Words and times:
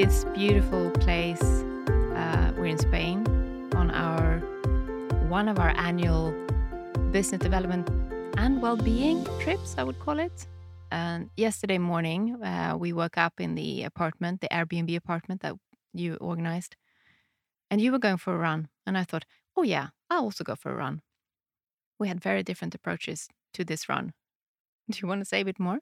this 0.00 0.24
beautiful 0.32 0.90
place. 0.92 1.42
Uh, 2.16 2.50
we're 2.56 2.64
in 2.64 2.78
Spain 2.78 3.18
on 3.74 3.90
our 3.90 4.38
one 5.28 5.46
of 5.46 5.58
our 5.58 5.74
annual 5.76 6.32
business 7.10 7.38
development 7.38 7.86
and 8.38 8.62
well-being 8.62 9.26
trips, 9.40 9.74
I 9.76 9.82
would 9.84 9.98
call 9.98 10.18
it. 10.18 10.46
And 10.90 11.28
yesterday 11.36 11.76
morning, 11.76 12.42
uh, 12.42 12.78
we 12.78 12.94
woke 12.94 13.18
up 13.18 13.40
in 13.40 13.56
the 13.56 13.82
apartment, 13.82 14.40
the 14.40 14.48
Airbnb 14.48 14.96
apartment 14.96 15.42
that 15.42 15.56
you 15.92 16.14
organized, 16.14 16.76
and 17.70 17.78
you 17.78 17.92
were 17.92 17.98
going 17.98 18.16
for 18.16 18.34
a 18.34 18.38
run. 18.38 18.68
And 18.86 18.96
I 18.96 19.04
thought, 19.04 19.26
oh 19.54 19.64
yeah, 19.64 19.88
I'll 20.08 20.22
also 20.22 20.44
go 20.44 20.54
for 20.54 20.72
a 20.72 20.76
run. 20.76 21.02
We 21.98 22.08
had 22.08 22.22
very 22.22 22.42
different 22.42 22.74
approaches 22.74 23.28
to 23.52 23.66
this 23.66 23.86
run. 23.86 24.14
Do 24.90 24.98
you 25.02 25.08
want 25.08 25.20
to 25.20 25.26
say 25.26 25.42
a 25.42 25.44
bit 25.44 25.60
more? 25.60 25.80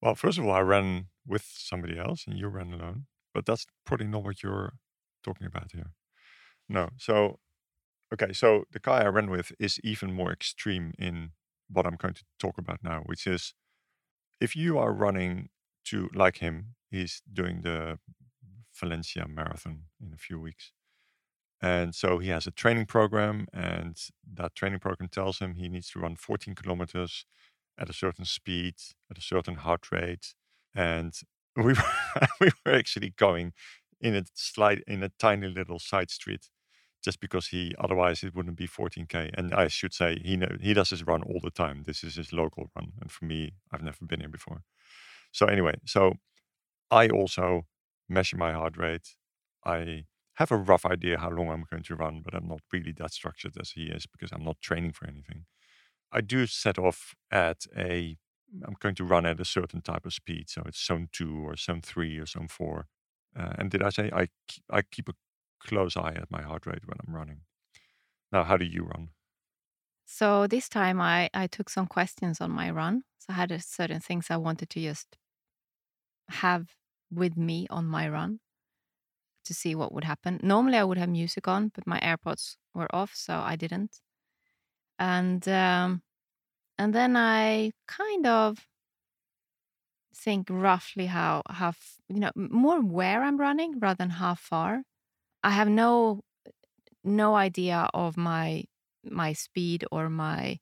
Well, 0.00 0.16
first 0.16 0.38
of 0.38 0.44
all, 0.44 0.50
I 0.50 0.62
ran 0.62 1.06
with 1.24 1.44
somebody 1.46 1.96
else 1.96 2.24
and 2.26 2.36
you 2.36 2.48
ran 2.48 2.72
alone, 2.72 3.06
but 3.34 3.46
that's 3.46 3.66
probably 3.84 4.06
not 4.06 4.24
what 4.24 4.42
you're 4.42 4.74
talking 5.24 5.46
about 5.46 5.70
here. 5.72 5.92
No. 6.68 6.90
So, 6.96 7.38
okay. 8.12 8.32
So 8.32 8.64
the 8.72 8.80
guy 8.80 9.02
I 9.02 9.08
ran 9.08 9.30
with 9.30 9.52
is 9.58 9.80
even 9.84 10.12
more 10.12 10.32
extreme 10.32 10.92
in 10.98 11.30
what 11.68 11.86
I'm 11.86 11.96
going 11.96 12.14
to 12.14 12.24
talk 12.38 12.58
about 12.58 12.78
now, 12.82 13.02
which 13.06 13.26
is 13.26 13.54
if 14.40 14.56
you 14.56 14.78
are 14.78 14.92
running 14.92 15.48
to, 15.86 16.10
like 16.14 16.38
him, 16.38 16.74
he's 16.90 17.22
doing 17.32 17.62
the 17.62 17.98
Valencia 18.78 19.26
Marathon 19.28 19.84
in 20.00 20.12
a 20.12 20.18
few 20.18 20.38
weeks. 20.40 20.72
And 21.60 21.94
so 21.94 22.18
he 22.18 22.30
has 22.30 22.46
a 22.46 22.50
training 22.50 22.86
program, 22.86 23.46
and 23.52 23.96
that 24.34 24.56
training 24.56 24.80
program 24.80 25.08
tells 25.08 25.38
him 25.38 25.54
he 25.54 25.68
needs 25.68 25.90
to 25.90 26.00
run 26.00 26.16
14 26.16 26.56
kilometers 26.56 27.24
at 27.78 27.88
a 27.88 27.92
certain 27.92 28.24
speed, 28.24 28.74
at 29.08 29.16
a 29.16 29.22
certain 29.22 29.54
heart 29.54 29.92
rate. 29.92 30.34
And 30.74 31.14
we 31.56 31.64
were, 31.64 31.76
we 32.40 32.50
were 32.64 32.72
actually 32.74 33.10
going 33.16 33.52
in 34.00 34.14
a 34.16 34.24
slight, 34.34 34.82
in 34.86 35.02
a 35.02 35.10
tiny 35.18 35.48
little 35.48 35.78
side 35.78 36.10
street 36.10 36.48
just 37.04 37.20
because 37.20 37.48
he 37.48 37.74
otherwise 37.78 38.22
it 38.22 38.34
wouldn't 38.34 38.56
be 38.56 38.66
14k 38.68 39.30
and 39.36 39.52
i 39.54 39.68
should 39.68 39.92
say 39.92 40.18
he 40.24 40.36
know, 40.36 40.56
he 40.60 40.72
does 40.74 40.90
his 40.90 41.06
run 41.06 41.22
all 41.22 41.40
the 41.42 41.50
time. 41.50 41.82
This 41.84 42.04
is 42.04 42.14
his 42.16 42.32
local 42.32 42.70
run. 42.76 42.92
And 43.00 43.10
for 43.10 43.24
me 43.24 43.54
i've 43.72 43.82
never 43.82 44.04
been 44.06 44.20
here 44.20 44.28
before. 44.28 44.62
So 45.32 45.46
anyway 45.46 45.74
so 45.86 46.14
i 46.90 47.08
also 47.08 47.62
measure 48.08 48.36
my 48.36 48.52
heart 48.52 48.76
rate. 48.76 49.08
I 49.64 50.04
have 50.34 50.50
a 50.52 50.56
rough 50.56 50.86
idea 50.86 51.18
how 51.18 51.30
long 51.30 51.50
i'm 51.50 51.64
going 51.70 51.82
to 51.84 51.96
run 51.96 52.22
but 52.24 52.34
i'm 52.34 52.48
not 52.48 52.60
really 52.72 52.92
that 52.98 53.12
structured 53.12 53.54
as 53.60 53.70
he 53.72 53.84
is 53.84 54.06
because 54.06 54.32
i'm 54.32 54.44
not 54.44 54.60
training 54.60 54.92
for 54.92 55.06
anything. 55.06 55.44
I 56.12 56.20
do 56.22 56.46
set 56.46 56.78
off 56.78 57.14
at 57.30 57.66
a, 57.76 58.18
I'm 58.66 58.76
going 58.80 58.94
to 58.96 59.04
run 59.04 59.26
at 59.26 59.40
a 59.40 59.44
certain 59.44 59.80
type 59.80 60.06
of 60.06 60.12
speed. 60.12 60.50
So 60.50 60.62
it's 60.66 60.84
zone 60.84 61.08
two 61.12 61.46
or 61.46 61.56
zone 61.56 61.82
three 61.82 62.18
or 62.18 62.26
zone 62.26 62.48
four. 62.48 62.86
Uh, 63.38 63.52
and 63.58 63.70
did 63.70 63.82
I 63.82 63.90
say 63.90 64.10
I, 64.12 64.28
I 64.70 64.82
keep 64.82 65.08
a 65.08 65.14
close 65.60 65.96
eye 65.96 66.14
at 66.14 66.30
my 66.30 66.42
heart 66.42 66.66
rate 66.66 66.86
when 66.86 66.98
I'm 67.06 67.14
running? 67.14 67.40
Now, 68.30 68.44
how 68.44 68.56
do 68.56 68.64
you 68.64 68.84
run? 68.84 69.10
So 70.04 70.46
this 70.46 70.68
time 70.68 71.00
I, 71.00 71.30
I 71.32 71.46
took 71.46 71.70
some 71.70 71.86
questions 71.86 72.40
on 72.40 72.50
my 72.50 72.70
run. 72.70 73.04
So 73.18 73.26
I 73.30 73.34
had 73.34 73.62
certain 73.64 74.00
things 74.00 74.26
I 74.28 74.36
wanted 74.36 74.68
to 74.70 74.80
just 74.80 75.16
have 76.28 76.68
with 77.10 77.36
me 77.36 77.66
on 77.70 77.86
my 77.86 78.08
run 78.08 78.40
to 79.44 79.54
see 79.54 79.74
what 79.74 79.92
would 79.92 80.04
happen. 80.04 80.40
Normally 80.42 80.78
I 80.78 80.84
would 80.84 80.98
have 80.98 81.08
music 81.08 81.48
on, 81.48 81.70
but 81.74 81.86
my 81.86 82.00
AirPods 82.00 82.56
were 82.74 82.94
off, 82.94 83.12
so 83.14 83.34
I 83.34 83.56
didn't 83.56 84.00
and 85.02 85.46
um, 85.48 86.02
and 86.82 86.92
then 86.92 87.16
I 87.16 87.70
kind 87.86 88.26
of 88.26 88.66
think 90.16 90.48
roughly 90.50 91.06
how 91.06 91.42
how 91.48 91.74
you 92.08 92.18
know 92.18 92.32
more 92.34 92.80
where 92.80 93.22
I'm 93.22 93.38
running 93.38 93.78
rather 93.78 93.98
than 93.98 94.10
how 94.10 94.34
far. 94.34 94.82
I 95.44 95.50
have 95.50 95.68
no 95.68 96.22
no 97.04 97.36
idea 97.36 97.88
of 97.94 98.16
my 98.16 98.64
my 99.04 99.32
speed 99.32 99.84
or 99.92 100.10
my 100.10 100.58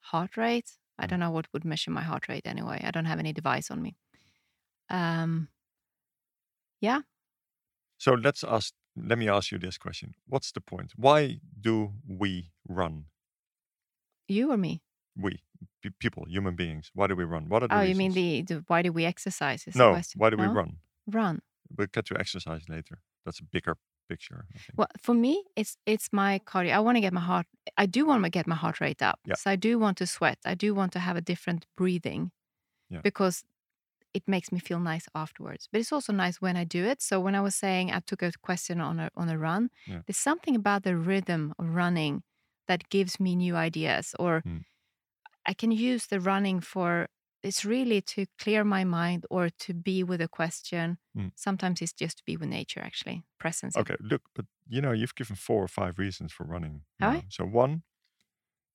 heart 0.00 0.36
rate. 0.36 0.70
I 0.98 1.06
don't 1.06 1.20
know 1.20 1.30
what 1.30 1.46
would 1.52 1.64
measure 1.64 1.92
my 1.92 2.02
heart 2.02 2.28
rate 2.28 2.46
anyway. 2.46 2.80
I 2.82 2.90
don't 2.90 3.10
have 3.12 3.20
any 3.20 3.32
device 3.32 3.70
on 3.70 3.80
me. 3.80 3.94
Um, 4.90 5.48
yeah. 6.80 7.02
So 7.98 8.14
let's 8.14 8.42
ask. 8.42 8.74
Let 8.96 9.18
me 9.18 9.28
ask 9.28 9.52
you 9.52 9.58
this 9.58 9.78
question: 9.78 10.14
What's 10.26 10.50
the 10.50 10.60
point? 10.60 10.94
Why 10.96 11.38
do 11.60 11.92
we 12.08 12.50
run? 12.68 13.04
You 14.26 14.50
or 14.50 14.56
me? 14.56 14.82
We, 15.16 15.40
people, 16.00 16.24
human 16.28 16.56
beings. 16.56 16.90
Why 16.94 17.06
do 17.06 17.14
we 17.14 17.24
run? 17.24 17.48
What 17.48 17.62
are 17.62 17.68
the 17.68 17.76
Oh, 17.78 17.82
you 17.82 17.94
mean 17.94 18.12
the, 18.12 18.42
the 18.42 18.64
why 18.66 18.82
do 18.82 18.92
we 18.92 19.04
exercise? 19.04 19.66
Is 19.66 19.74
the 19.74 19.78
No, 19.78 19.92
question. 19.92 20.18
why 20.18 20.30
do 20.30 20.36
we 20.36 20.46
run? 20.46 20.78
Run. 21.06 21.40
We'll 21.76 21.86
get 21.92 22.06
to 22.06 22.18
exercise 22.18 22.68
later. 22.68 22.98
That's 23.24 23.40
a 23.40 23.44
bigger 23.44 23.76
picture. 24.08 24.46
Well, 24.76 24.88
for 25.00 25.14
me, 25.14 25.44
it's 25.56 25.76
it's 25.86 26.08
my 26.12 26.40
cardio. 26.40 26.72
I 26.72 26.80
want 26.80 26.96
to 26.96 27.00
get 27.00 27.12
my 27.12 27.20
heart. 27.20 27.46
I 27.78 27.86
do 27.86 28.04
want 28.06 28.24
to 28.24 28.30
get 28.30 28.46
my 28.46 28.56
heart 28.56 28.80
rate 28.80 29.02
up. 29.02 29.18
Yeah. 29.24 29.34
So 29.36 29.50
I 29.50 29.56
do 29.56 29.78
want 29.78 29.96
to 29.98 30.06
sweat. 30.06 30.38
I 30.44 30.54
do 30.54 30.74
want 30.74 30.92
to 30.92 30.98
have 30.98 31.16
a 31.16 31.22
different 31.22 31.66
breathing, 31.76 32.30
Yeah. 32.90 33.00
because 33.02 33.44
it 34.14 34.28
makes 34.28 34.52
me 34.52 34.58
feel 34.60 34.80
nice 34.80 35.06
afterwards. 35.14 35.68
But 35.72 35.80
it's 35.80 35.92
also 35.92 36.12
nice 36.12 36.40
when 36.40 36.56
I 36.56 36.64
do 36.64 36.84
it. 36.84 37.02
So 37.02 37.18
when 37.20 37.34
I 37.34 37.40
was 37.40 37.54
saying 37.54 37.90
I 37.92 38.00
took 38.00 38.22
a 38.22 38.32
question 38.42 38.80
on 38.80 39.00
a 39.00 39.10
on 39.16 39.28
a 39.28 39.38
run, 39.38 39.70
Yeah. 39.86 40.02
there's 40.06 40.18
something 40.30 40.56
about 40.56 40.82
the 40.82 40.96
rhythm 40.96 41.52
of 41.58 41.74
running 41.74 42.22
that 42.68 42.88
gives 42.90 43.18
me 43.20 43.36
new 43.36 43.56
ideas, 43.56 44.14
or 44.18 44.42
Mm. 44.42 44.64
I 45.46 45.54
can 45.54 45.70
use 45.70 46.06
the 46.06 46.20
running 46.20 46.60
for. 46.60 47.08
It's 47.42 47.64
really 47.64 48.00
to 48.02 48.26
clear 48.38 48.64
my 48.64 48.84
mind 48.84 49.26
or 49.30 49.50
to 49.50 49.74
be 49.74 50.02
with 50.02 50.22
a 50.22 50.28
question. 50.28 50.98
Mm. 51.16 51.30
Sometimes 51.34 51.82
it's 51.82 51.92
just 51.92 52.18
to 52.18 52.24
be 52.24 52.36
with 52.38 52.48
nature, 52.48 52.80
actually, 52.80 53.22
presence. 53.38 53.76
Okay, 53.76 53.96
look, 54.00 54.22
but 54.34 54.46
you 54.68 54.80
know, 54.80 54.92
you've 54.92 55.14
given 55.14 55.36
four 55.36 55.62
or 55.62 55.68
five 55.68 55.98
reasons 55.98 56.32
for 56.32 56.44
running. 56.44 56.82
Have. 57.00 57.16
I? 57.16 57.26
So 57.28 57.44
one, 57.44 57.82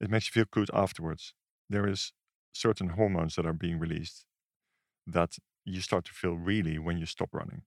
it 0.01 0.09
makes 0.09 0.27
you 0.27 0.33
feel 0.33 0.45
good 0.51 0.69
afterwards. 0.73 1.33
There 1.69 1.87
is 1.87 2.13
certain 2.53 2.89
hormones 2.91 3.35
that 3.35 3.45
are 3.47 3.53
being 3.53 3.79
released 3.79 4.25
that 5.07 5.37
you 5.65 5.81
start 5.81 6.05
to 6.05 6.13
feel 6.13 6.35
really 6.37 6.79
when 6.79 6.97
you 6.99 7.05
stop 7.07 7.33
running. 7.33 7.63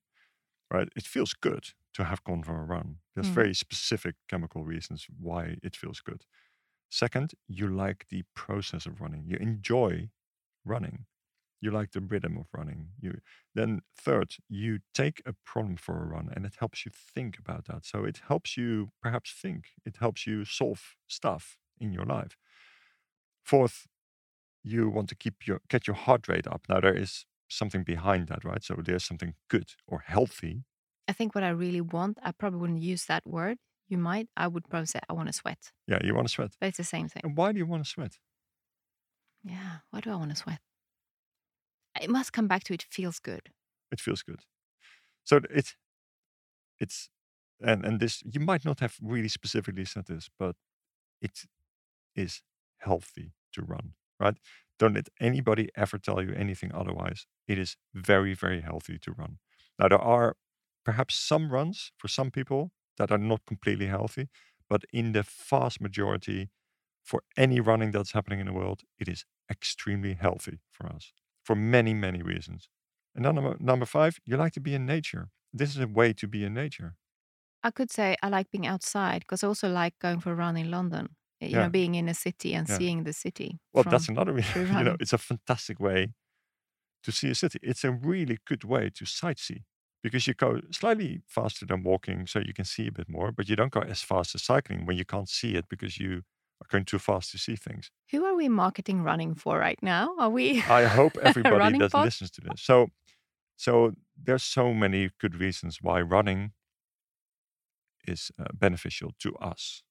Right? 0.71 0.89
It 0.95 1.05
feels 1.05 1.33
good 1.33 1.69
to 1.95 2.05
have 2.05 2.23
gone 2.23 2.43
for 2.43 2.59
a 2.59 2.65
run. 2.65 2.99
There's 3.15 3.29
Mm. 3.29 3.43
very 3.43 3.53
specific 3.55 4.15
chemical 4.29 4.65
reasons 4.65 5.07
why 5.19 5.57
it 5.63 5.75
feels 5.75 6.01
good. 6.01 6.25
Second, 6.93 7.33
you 7.47 7.67
like 7.67 8.05
the 8.09 8.21
process 8.35 8.85
of 8.85 9.01
running. 9.01 9.25
You 9.25 9.37
enjoy 9.37 10.11
running. 10.63 11.07
You 11.59 11.71
like 11.71 11.91
the 11.91 12.01
rhythm 12.01 12.37
of 12.37 12.45
running. 12.53 12.89
You 12.99 13.21
then 13.55 13.81
third, 13.97 14.35
you 14.47 14.77
take 14.93 15.19
a 15.25 15.33
problem 15.43 15.75
for 15.75 16.03
a 16.03 16.05
run 16.05 16.29
and 16.31 16.45
it 16.45 16.57
helps 16.59 16.85
you 16.85 16.91
think 16.93 17.39
about 17.39 17.65
that. 17.65 17.83
So 17.83 18.03
it 18.03 18.21
helps 18.27 18.57
you 18.57 18.91
perhaps 19.01 19.33
think. 19.33 19.69
It 19.83 19.97
helps 19.97 20.27
you 20.27 20.45
solve 20.45 20.95
stuff 21.07 21.57
in 21.79 21.93
your 21.93 22.05
life. 22.05 22.37
Fourth, 23.43 23.87
you 24.63 24.89
want 24.89 25.09
to 25.09 25.15
keep 25.15 25.47
your 25.47 25.61
get 25.69 25.87
your 25.87 25.95
heart 25.95 26.27
rate 26.27 26.45
up. 26.47 26.67
Now 26.69 26.79
there 26.79 26.95
is 26.95 27.25
something 27.49 27.83
behind 27.83 28.27
that, 28.27 28.45
right? 28.45 28.63
So 28.63 28.75
there's 28.75 29.03
something 29.03 29.33
good 29.49 29.71
or 29.87 29.99
healthy. 29.99 30.65
I 31.07 31.13
think 31.13 31.33
what 31.33 31.43
I 31.43 31.49
really 31.49 31.81
want, 31.81 32.19
I 32.21 32.31
probably 32.33 32.59
wouldn't 32.59 32.81
use 32.81 33.05
that 33.05 33.25
word. 33.25 33.57
You 33.89 33.97
might. 33.97 34.27
I 34.37 34.47
would 34.47 34.67
probably 34.69 34.87
say 34.87 34.99
I 35.09 35.13
want 35.13 35.27
to 35.27 35.33
sweat, 35.33 35.71
Yeah, 35.87 35.99
you 36.03 36.15
want 36.15 36.27
to 36.27 36.33
sweat. 36.33 36.51
but 36.59 36.67
it's 36.67 36.77
the 36.77 36.83
same 36.83 37.07
thing. 37.09 37.21
And 37.25 37.37
why 37.37 37.51
do 37.51 37.57
you 37.59 37.65
want 37.65 37.83
to 37.83 37.89
sweat? 37.89 38.17
Yeah. 39.43 39.79
Why 39.91 39.99
do 39.99 40.11
I 40.11 40.15
want 40.15 40.31
to 40.31 40.37
sweat? 40.37 40.59
It 42.01 42.09
must 42.09 42.33
come 42.33 42.47
back 42.47 42.63
to 42.65 42.73
it 42.73 42.85
feels 42.89 43.19
good. 43.19 43.49
It 43.91 43.99
feels 43.99 44.23
good. 44.23 44.41
So 45.23 45.37
it 45.49 45.75
it's 46.79 47.09
and 47.61 47.85
and 47.85 47.99
this 47.99 48.23
you 48.25 48.39
might 48.39 48.65
not 48.65 48.79
have 48.79 48.97
really 49.01 49.29
specifically 49.29 49.85
said 49.85 50.05
this, 50.07 50.29
but 50.39 50.55
it 51.21 51.43
is 52.15 52.41
healthy 52.79 53.33
to 53.53 53.61
run, 53.61 53.93
right? 54.19 54.35
Don't 54.79 54.95
let 54.95 55.09
anybody 55.19 55.69
ever 55.75 55.97
tell 55.99 56.21
you 56.21 56.33
anything 56.33 56.71
otherwise. 56.73 57.27
It 57.47 57.57
is 57.59 57.77
very, 57.93 58.33
very 58.33 58.61
healthy 58.61 58.97
to 58.99 59.11
run. 59.11 59.37
Now 59.79 59.87
there 59.89 60.01
are 60.01 60.35
perhaps 60.83 61.15
some 61.15 61.51
runs 61.51 61.91
for 61.97 62.07
some 62.07 62.31
people 62.31 62.71
that 62.97 63.11
are 63.11 63.17
not 63.17 63.45
completely 63.45 63.87
healthy, 63.87 64.29
but 64.69 64.83
in 64.93 65.11
the 65.13 65.23
vast 65.23 65.81
majority, 65.81 66.49
for 67.03 67.23
any 67.37 67.59
running 67.59 67.91
that's 67.91 68.13
happening 68.13 68.39
in 68.39 68.47
the 68.47 68.53
world, 68.53 68.81
it 68.99 69.07
is 69.09 69.25
extremely 69.49 70.13
healthy 70.13 70.59
for 70.71 70.87
us 70.87 71.11
for 71.43 71.55
many, 71.55 71.93
many 71.93 72.21
reasons. 72.21 72.69
And 73.15 73.25
then 73.25 73.35
number, 73.35 73.57
number 73.59 73.85
five, 73.85 74.19
you 74.25 74.37
like 74.37 74.53
to 74.53 74.61
be 74.61 74.73
in 74.73 74.85
nature. 74.85 75.29
This 75.53 75.71
is 75.75 75.81
a 75.81 75.87
way 75.87 76.13
to 76.13 76.27
be 76.27 76.43
in 76.45 76.53
nature. 76.53 76.95
I 77.63 77.71
could 77.71 77.91
say 77.91 78.15
I 78.21 78.29
like 78.29 78.51
being 78.51 78.67
outside 78.67 79.19
because 79.21 79.43
I 79.43 79.47
also 79.47 79.69
like 79.69 79.97
going 79.99 80.19
for 80.19 80.31
a 80.31 80.35
run 80.35 80.57
in 80.57 80.69
London. 80.71 81.15
You 81.39 81.57
Yeah. 81.57 81.59
know, 81.59 81.69
being 81.69 81.95
in 81.95 82.07
a 82.09 82.13
city 82.13 82.53
and 82.53 82.67
Yeah. 82.67 82.79
seeing 82.79 83.03
the 83.03 83.13
city. 83.13 83.59
Well, 83.73 83.85
that's 83.89 84.09
another 84.09 84.33
reason. 84.33 84.55
you 84.71 84.83
know, 84.85 84.95
it's 84.99 85.13
a 85.13 85.17
fantastic 85.17 85.79
way 85.79 86.13
to 87.03 87.11
see 87.13 87.29
a 87.31 87.35
city. 87.35 87.59
It's 87.63 87.83
a 87.83 87.91
really 87.91 88.39
good 88.45 88.63
way 88.63 88.91
to 88.91 89.05
sightsee 89.05 89.63
because 90.03 90.27
you 90.27 90.33
go 90.33 90.59
slightly 90.71 91.21
faster 91.27 91.65
than 91.65 91.81
walking, 91.81 92.27
so 92.27 92.39
you 92.39 92.53
can 92.53 92.65
see 92.65 92.87
a 92.87 92.91
bit 92.91 93.09
more, 93.09 93.31
but 93.31 93.47
you 93.47 93.55
don't 93.55 93.71
go 93.71 93.79
as 93.79 94.01
fast 94.01 94.35
as 94.35 94.43
cycling 94.43 94.85
when 94.85 94.97
you 94.97 95.05
can't 95.05 95.29
see 95.29 95.55
it 95.55 95.65
because 95.69 95.97
you 95.97 96.23
are 96.61 96.67
going 96.69 96.83
too 96.83 96.99
fast 96.99 97.31
to 97.31 97.37
see 97.37 97.55
things. 97.55 97.89
Who 98.11 98.25
are 98.25 98.35
we 98.35 98.49
marketing 98.49 99.01
running 99.01 99.33
for 99.33 99.57
right 99.57 99.81
now? 99.81 100.13
Are 100.19 100.29
we? 100.29 100.61
I 100.63 100.83
hope 100.83 101.17
everybody 101.23 101.79
that 101.79 101.91
pod? 101.91 102.05
listens 102.05 102.31
to 102.31 102.41
this. 102.41 102.61
So, 102.61 102.87
so 103.55 103.93
there's 104.21 104.43
so 104.43 104.73
many 104.73 105.09
good 105.19 105.39
reasons 105.39 105.79
why 105.81 106.01
running 106.01 106.51
is 108.05 108.29
uh, 108.37 108.45
beneficial 108.53 109.11
to 109.19 109.35
us. 109.37 109.83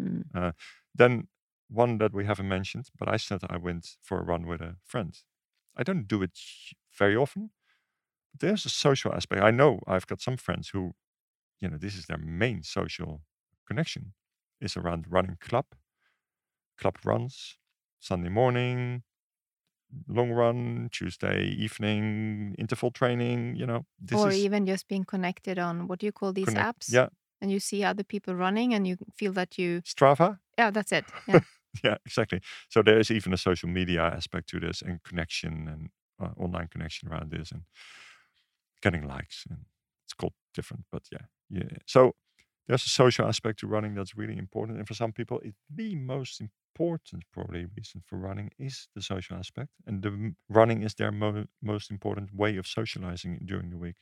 Mm. 0.00 0.24
Uh, 0.34 0.52
then 0.92 1.28
one 1.68 1.98
that 1.98 2.12
we 2.12 2.24
haven't 2.24 2.48
mentioned, 2.48 2.88
but 2.98 3.08
I 3.08 3.16
said 3.16 3.42
I 3.48 3.56
went 3.56 3.86
for 4.02 4.18
a 4.18 4.24
run 4.24 4.46
with 4.46 4.60
a 4.60 4.76
friend. 4.84 5.16
I 5.76 5.84
don't 5.84 6.08
do 6.08 6.22
it 6.22 6.36
very 6.98 7.14
often. 7.14 7.50
There's 8.38 8.64
a 8.64 8.70
social 8.70 9.12
aspect. 9.12 9.42
I 9.42 9.50
know 9.50 9.80
I've 9.86 10.06
got 10.06 10.20
some 10.20 10.36
friends 10.36 10.70
who, 10.70 10.94
you 11.60 11.68
know, 11.70 11.78
this 11.78 11.96
is 11.96 12.06
their 12.06 12.18
main 12.18 12.62
social 12.62 13.22
connection 13.66 14.14
is 14.60 14.76
around 14.76 15.06
running 15.10 15.36
club, 15.40 15.66
club 16.76 16.96
runs, 17.04 17.58
Sunday 17.98 18.28
morning, 18.30 19.02
long 20.08 20.30
run, 20.30 20.88
Tuesday 20.92 21.44
evening, 21.44 22.54
interval 22.58 22.90
training, 22.90 23.56
you 23.56 23.66
know. 23.66 23.86
This 24.00 24.20
or 24.20 24.32
even 24.32 24.66
just 24.66 24.88
being 24.88 25.04
connected 25.04 25.58
on 25.58 25.86
what 25.86 25.98
do 25.98 26.06
you 26.06 26.12
call 26.12 26.32
these 26.32 26.46
connect- 26.46 26.78
apps? 26.80 26.92
Yeah, 26.92 27.08
And 27.40 27.50
you 27.50 27.60
see 27.60 27.84
other 27.84 28.04
people 28.04 28.34
running 28.34 28.74
and 28.74 28.86
you 28.86 28.96
feel 29.16 29.32
that 29.32 29.58
you, 29.58 29.82
Strava. 29.82 30.38
yeah, 30.58 30.70
that's 30.70 30.92
it. 30.92 31.04
Yeah. 31.26 31.40
yeah, 31.84 31.96
exactly. 32.04 32.40
So 32.68 32.82
there 32.82 32.98
is 32.98 33.10
even 33.10 33.32
a 33.32 33.36
social 33.38 33.68
media 33.68 34.02
aspect 34.02 34.48
to 34.50 34.60
this 34.60 34.82
and 34.82 35.02
connection 35.02 35.68
and 35.68 35.90
uh, 36.20 36.32
online 36.36 36.68
connection 36.68 37.08
around 37.08 37.30
this 37.30 37.50
and 37.52 37.62
getting 38.82 39.06
likes 39.06 39.44
and 39.48 39.60
it's 40.06 40.14
called 40.14 40.32
different, 40.54 40.84
but 40.92 41.02
yeah, 41.12 41.26
yeah. 41.50 41.78
So 41.86 42.12
there's 42.68 42.84
a 42.84 42.88
social 42.90 43.26
aspect 43.26 43.60
to 43.60 43.66
running 43.66 43.94
that's 43.94 44.16
really 44.16 44.38
important, 44.38 44.78
and 44.78 44.86
for 44.88 44.94
some 44.94 45.12
people, 45.12 45.40
it's 45.44 45.58
the 45.74 45.96
most 45.96 46.40
important 46.40 47.24
probably 47.32 47.66
reason 47.76 48.02
for 48.06 48.18
running 48.18 48.50
is 48.58 48.88
the 48.94 49.02
social 49.02 49.36
aspect, 49.36 49.70
and 49.86 50.02
the 50.02 50.34
running 50.48 50.82
is 50.82 50.94
their 50.94 51.12
mo- 51.12 51.46
most 51.62 51.90
important 51.90 52.34
way 52.34 52.56
of 52.56 52.66
socializing 52.66 53.40
during 53.44 53.70
the 53.70 53.78
week. 53.78 53.96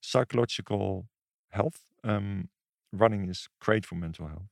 Psychological 0.00 1.08
health, 1.50 1.84
um, 2.04 2.48
running 2.92 3.28
is 3.28 3.48
great 3.60 3.84
for 3.86 3.96
mental 3.96 4.28
health, 4.28 4.48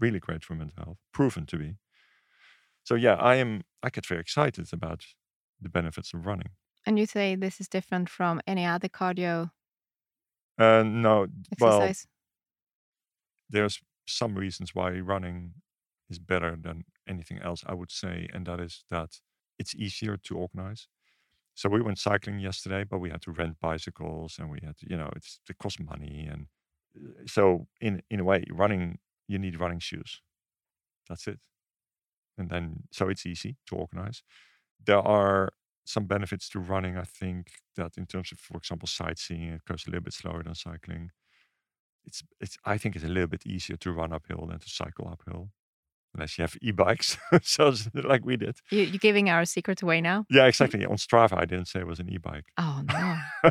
really 0.00 0.20
great 0.20 0.44
for 0.44 0.54
mental 0.54 0.84
health, 0.84 0.98
proven 1.12 1.46
to 1.46 1.58
be. 1.58 1.76
So 2.84 2.94
yeah, 2.94 3.14
I 3.14 3.36
am. 3.36 3.62
I 3.82 3.90
get 3.90 4.06
very 4.06 4.20
excited 4.20 4.72
about 4.72 5.04
the 5.60 5.68
benefits 5.68 6.12
of 6.14 6.26
running. 6.26 6.50
And 6.90 6.98
you 6.98 7.06
say 7.06 7.36
this 7.36 7.58
is 7.58 7.68
different 7.68 8.10
from 8.10 8.42
any 8.46 8.66
other 8.66 8.90
cardio 8.90 9.52
Uh, 10.58 10.82
no, 10.82 11.26
well, 11.58 11.96
there's 13.48 13.80
some 14.06 14.34
reasons 14.34 14.74
why 14.74 14.90
running 14.98 15.54
is 16.08 16.18
better 16.18 16.56
than 16.56 16.84
anything 17.06 17.38
else, 17.38 17.62
I 17.66 17.74
would 17.74 17.90
say, 17.90 18.28
and 18.32 18.46
that 18.46 18.60
is 18.60 18.84
that 18.90 19.20
it's 19.58 19.74
easier 19.74 20.16
to 20.16 20.36
organize. 20.36 20.88
So 21.54 21.68
we 21.70 21.82
went 21.82 21.98
cycling 21.98 22.40
yesterday, 22.40 22.84
but 22.84 23.00
we 23.00 23.10
had 23.10 23.22
to 23.22 23.32
rent 23.32 23.60
bicycles, 23.60 24.38
and 24.38 24.50
we 24.50 24.60
had 24.62 24.78
to, 24.78 24.86
you 24.90 24.96
know, 24.96 25.10
it's 25.16 25.40
it 25.48 25.58
costs 25.58 25.80
money, 25.80 26.26
and 26.30 26.48
uh, 26.96 27.26
so 27.26 27.68
in 27.80 28.02
in 28.10 28.20
a 28.20 28.24
way, 28.24 28.44
running 28.50 29.00
you 29.28 29.38
need 29.38 29.60
running 29.60 29.80
shoes. 29.80 30.22
That's 31.08 31.28
it, 31.28 31.40
and 32.38 32.50
then 32.50 32.84
so 32.92 33.08
it's 33.08 33.26
easy 33.26 33.56
to 33.66 33.76
organize. 33.76 34.22
There 34.84 34.98
are 35.00 35.52
some 35.84 36.06
benefits 36.06 36.48
to 36.50 36.60
running. 36.60 36.96
I 36.96 37.04
think 37.04 37.52
that 37.76 37.92
in 37.96 38.06
terms 38.06 38.32
of, 38.32 38.38
for 38.38 38.58
example, 38.58 38.86
sightseeing, 38.88 39.48
it 39.48 39.64
goes 39.66 39.84
a 39.86 39.90
little 39.90 40.04
bit 40.04 40.12
slower 40.12 40.42
than 40.42 40.54
cycling 40.54 41.10
it's 42.04 42.22
it's 42.40 42.56
I 42.64 42.78
think 42.78 42.96
it's 42.96 43.04
a 43.04 43.08
little 43.08 43.28
bit 43.28 43.46
easier 43.46 43.76
to 43.78 43.92
run 43.92 44.12
uphill 44.12 44.46
than 44.46 44.58
to 44.58 44.68
cycle 44.68 45.08
uphill, 45.08 45.50
unless 46.14 46.38
you 46.38 46.42
have 46.42 46.56
e-bikes, 46.62 47.18
so 47.42 47.72
like 47.94 48.24
we 48.24 48.36
did. 48.36 48.56
You, 48.70 48.82
you're 48.82 48.98
giving 48.98 49.28
our 49.28 49.44
secret 49.44 49.82
away 49.82 50.00
now? 50.00 50.24
Yeah, 50.30 50.46
exactly. 50.52 50.84
On 50.84 50.96
Strava, 50.96 51.38
I 51.38 51.44
didn't 51.44 51.66
say 51.66 51.80
it 51.80 51.86
was 51.86 52.00
an 52.00 52.10
e-bike. 52.10 52.46
Oh, 52.58 52.82
no. 52.86 53.50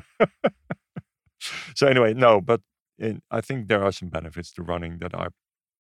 so 1.76 1.88
anyway, 1.88 2.14
no, 2.14 2.42
but 2.42 2.62
in, 2.98 3.22
I 3.32 3.42
think 3.42 3.68
there 3.68 3.84
are 3.84 3.92
some 3.92 4.10
benefits 4.10 4.52
to 4.54 4.64
running 4.64 5.00
that 5.00 5.16
I 5.16 5.28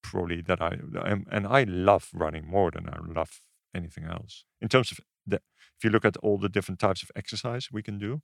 probably 0.02 0.42
that 0.42 0.62
I 0.62 0.78
am, 1.06 1.26
and 1.32 1.46
I 1.48 1.64
love 1.64 2.10
running 2.14 2.48
more 2.48 2.72
than 2.72 2.88
I 2.88 2.98
love 3.06 3.42
anything 3.76 4.06
else. 4.06 4.46
In 4.62 4.70
terms 4.70 4.92
of 4.92 5.00
the, 5.26 5.38
if 5.78 5.84
you 5.84 5.90
look 5.90 6.06
at 6.06 6.18
all 6.18 6.38
the 6.38 6.50
different 6.50 6.80
types 6.80 7.04
of 7.04 7.12
exercise 7.16 7.70
we 7.72 7.84
can 7.84 7.98
do, 7.98 8.22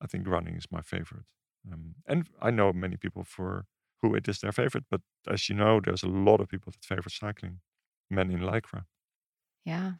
I 0.00 0.06
think 0.06 0.26
running 0.26 0.56
is 0.56 0.66
my 0.70 0.82
favorite. 0.82 1.26
Um, 1.70 1.96
and 2.06 2.28
I 2.40 2.50
know 2.50 2.72
many 2.72 2.96
people 2.96 3.24
for 3.24 3.66
who 4.00 4.14
it 4.14 4.28
is 4.28 4.38
their 4.40 4.52
favorite, 4.52 4.84
but 4.90 5.00
as 5.28 5.48
you 5.48 5.54
know, 5.54 5.80
there's 5.80 6.02
a 6.02 6.08
lot 6.08 6.40
of 6.40 6.48
people 6.48 6.72
that 6.72 6.84
favor 6.84 7.10
cycling, 7.10 7.60
men 8.10 8.30
in 8.30 8.40
lycra. 8.40 8.84
Yeah. 9.64 9.94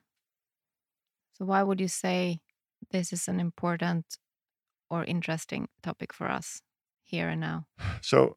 So, 1.33 1.45
why 1.45 1.63
would 1.63 1.81
you 1.81 1.89
say 1.89 2.41
this 2.91 3.13
is 3.13 3.29
an 3.29 3.41
important 3.41 4.19
or 4.91 5.05
interesting 5.05 5.69
topic 5.83 6.13
for 6.13 6.29
us 6.29 6.63
here 7.05 7.29
and 7.29 7.41
now? 7.41 7.67
So, 8.03 8.37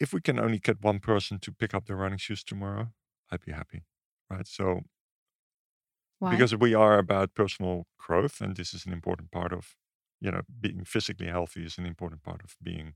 if 0.00 0.12
we 0.12 0.20
can 0.20 0.40
only 0.40 0.58
get 0.58 0.82
one 0.82 0.98
person 0.98 1.38
to 1.40 1.52
pick 1.52 1.74
up 1.74 1.86
their 1.86 1.96
running 1.96 2.18
shoes 2.18 2.42
tomorrow, 2.42 2.88
I'd 3.30 3.44
be 3.44 3.52
happy, 3.52 3.82
right? 4.28 4.46
So, 4.46 4.80
Why? 6.20 6.46
because 6.46 6.56
we 6.56 6.74
are 6.74 6.98
about 6.98 7.34
personal 7.34 7.86
growth, 7.98 8.40
and 8.40 8.56
this 8.56 8.74
is 8.74 8.86
an 8.86 8.92
important 8.92 9.30
part 9.30 9.52
of, 9.52 9.76
you 10.20 10.30
know, 10.30 10.42
being 10.60 10.84
physically 10.84 11.26
healthy 11.28 11.64
is 11.64 11.78
an 11.78 11.86
important 11.86 12.22
part 12.22 12.42
of 12.44 12.56
being 12.62 12.94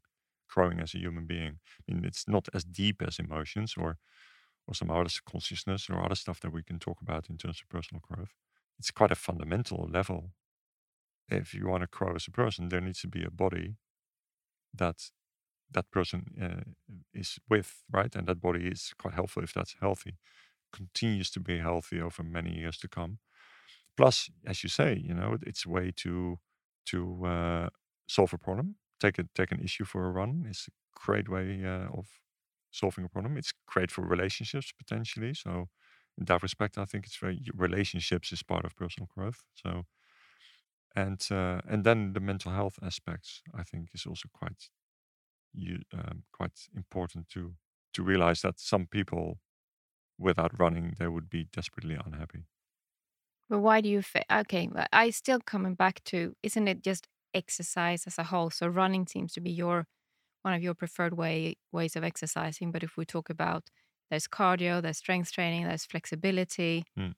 growing 0.48 0.80
as 0.80 0.94
a 0.94 0.98
human 0.98 1.26
being. 1.26 1.58
I 1.88 1.92
mean, 1.92 2.04
it's 2.04 2.28
not 2.28 2.48
as 2.54 2.64
deep 2.64 3.02
as 3.02 3.18
emotions 3.18 3.74
or 3.76 3.98
or 4.66 4.74
some 4.74 4.90
other 4.90 5.10
consciousness 5.26 5.90
or 5.90 6.04
other 6.04 6.14
stuff 6.14 6.40
that 6.40 6.52
we 6.52 6.62
can 6.62 6.78
talk 6.78 7.00
about 7.02 7.30
in 7.30 7.38
terms 7.38 7.60
of 7.62 7.68
personal 7.68 8.00
growth. 8.02 8.34
It's 8.78 8.90
quite 8.92 9.12
a 9.12 9.16
fundamental 9.16 9.88
level. 9.92 10.32
If 11.28 11.54
you 11.54 11.68
want 11.68 11.82
to 11.82 11.86
grow 11.88 12.14
as 12.14 12.26
a 12.26 12.30
person, 12.30 12.68
there 12.70 12.80
needs 12.80 13.00
to 13.02 13.08
be 13.08 13.24
a 13.24 13.30
body 13.30 13.76
that 14.74 15.10
that 15.70 15.90
person 15.90 16.26
uh, 16.40 16.70
is 17.14 17.38
with, 17.48 17.84
right? 17.90 18.14
And 18.16 18.26
that 18.28 18.40
body 18.40 18.68
is 18.68 18.94
quite 18.98 19.14
helpful 19.14 19.42
if 19.44 19.54
that's 19.54 19.76
healthy, 19.80 20.18
continues 20.74 21.30
to 21.32 21.40
be 21.40 21.58
healthy 21.58 22.00
over 22.02 22.22
many 22.24 22.52
years 22.58 22.78
to 22.78 22.88
come. 22.88 23.18
Plus, 23.96 24.30
as 24.46 24.62
you 24.62 24.68
say, 24.68 25.00
you 25.08 25.14
know, 25.14 25.36
it's 25.46 25.66
a 25.66 25.70
way 25.70 25.92
to 25.96 26.38
to 26.86 27.24
uh, 27.26 27.68
solve 28.08 28.34
a 28.34 28.38
problem. 28.38 28.76
Take 29.00 29.18
a 29.18 29.24
take 29.34 29.52
an 29.52 29.60
issue 29.62 29.84
for 29.84 30.06
a 30.06 30.10
run 30.10 30.46
is 30.50 30.68
a 30.68 30.72
great 31.06 31.28
way 31.28 31.64
uh, 31.64 31.88
of 31.98 32.06
solving 32.70 33.04
a 33.04 33.08
problem. 33.08 33.36
It's 33.36 33.52
great 33.66 33.90
for 33.90 34.02
relationships 34.06 34.72
potentially. 34.78 35.34
So, 35.34 35.68
in 36.18 36.24
that 36.26 36.42
respect, 36.42 36.78
I 36.78 36.84
think 36.86 37.06
it's 37.06 37.16
very 37.16 37.40
relationships 37.54 38.32
is 38.32 38.42
part 38.42 38.64
of 38.64 38.76
personal 38.76 39.08
growth. 39.14 39.43
So, 39.54 39.84
and 40.96 41.20
uh, 41.31 41.60
and 41.69 41.84
then 41.84 42.12
the 42.12 42.20
mental 42.20 42.52
health 42.52 42.78
aspects, 42.82 43.43
I 43.54 43.62
think, 43.62 43.88
is 43.94 44.06
also 44.06 44.28
quite 44.32 44.70
you 45.54 45.81
um, 45.94 46.24
quite 46.32 46.69
important 46.76 47.28
to 47.31 47.54
to 47.94 48.02
realize 48.02 48.43
that 48.43 48.60
some 48.60 48.86
people 48.86 49.38
without 50.18 50.58
running 50.58 50.94
they 50.98 51.08
would 51.08 51.28
be 51.28 51.44
desperately 51.52 51.96
unhappy. 52.04 52.44
But 53.48 53.58
why 53.58 53.80
do 53.80 53.88
you 53.88 54.02
okay? 54.32 54.68
I 54.92 55.10
still 55.10 55.40
coming 55.40 55.74
back 55.74 56.02
to 56.04 56.34
isn't 56.42 56.68
it 56.68 56.82
just 56.82 57.06
exercise 57.34 58.06
as 58.06 58.18
a 58.18 58.24
whole? 58.24 58.50
So 58.50 58.66
running 58.66 59.06
seems 59.06 59.32
to 59.34 59.40
be 59.40 59.50
your 59.50 59.86
one 60.42 60.54
of 60.54 60.62
your 60.62 60.74
preferred 60.74 61.14
way 61.14 61.56
ways 61.72 61.96
of 61.96 62.04
exercising. 62.04 62.72
But 62.72 62.82
if 62.82 62.96
we 62.96 63.04
talk 63.04 63.28
about 63.30 63.64
there's 64.10 64.28
cardio, 64.28 64.80
there's 64.80 64.98
strength 64.98 65.32
training, 65.32 65.64
there's 65.64 65.84
flexibility. 65.84 66.84
Mm. 66.98 67.14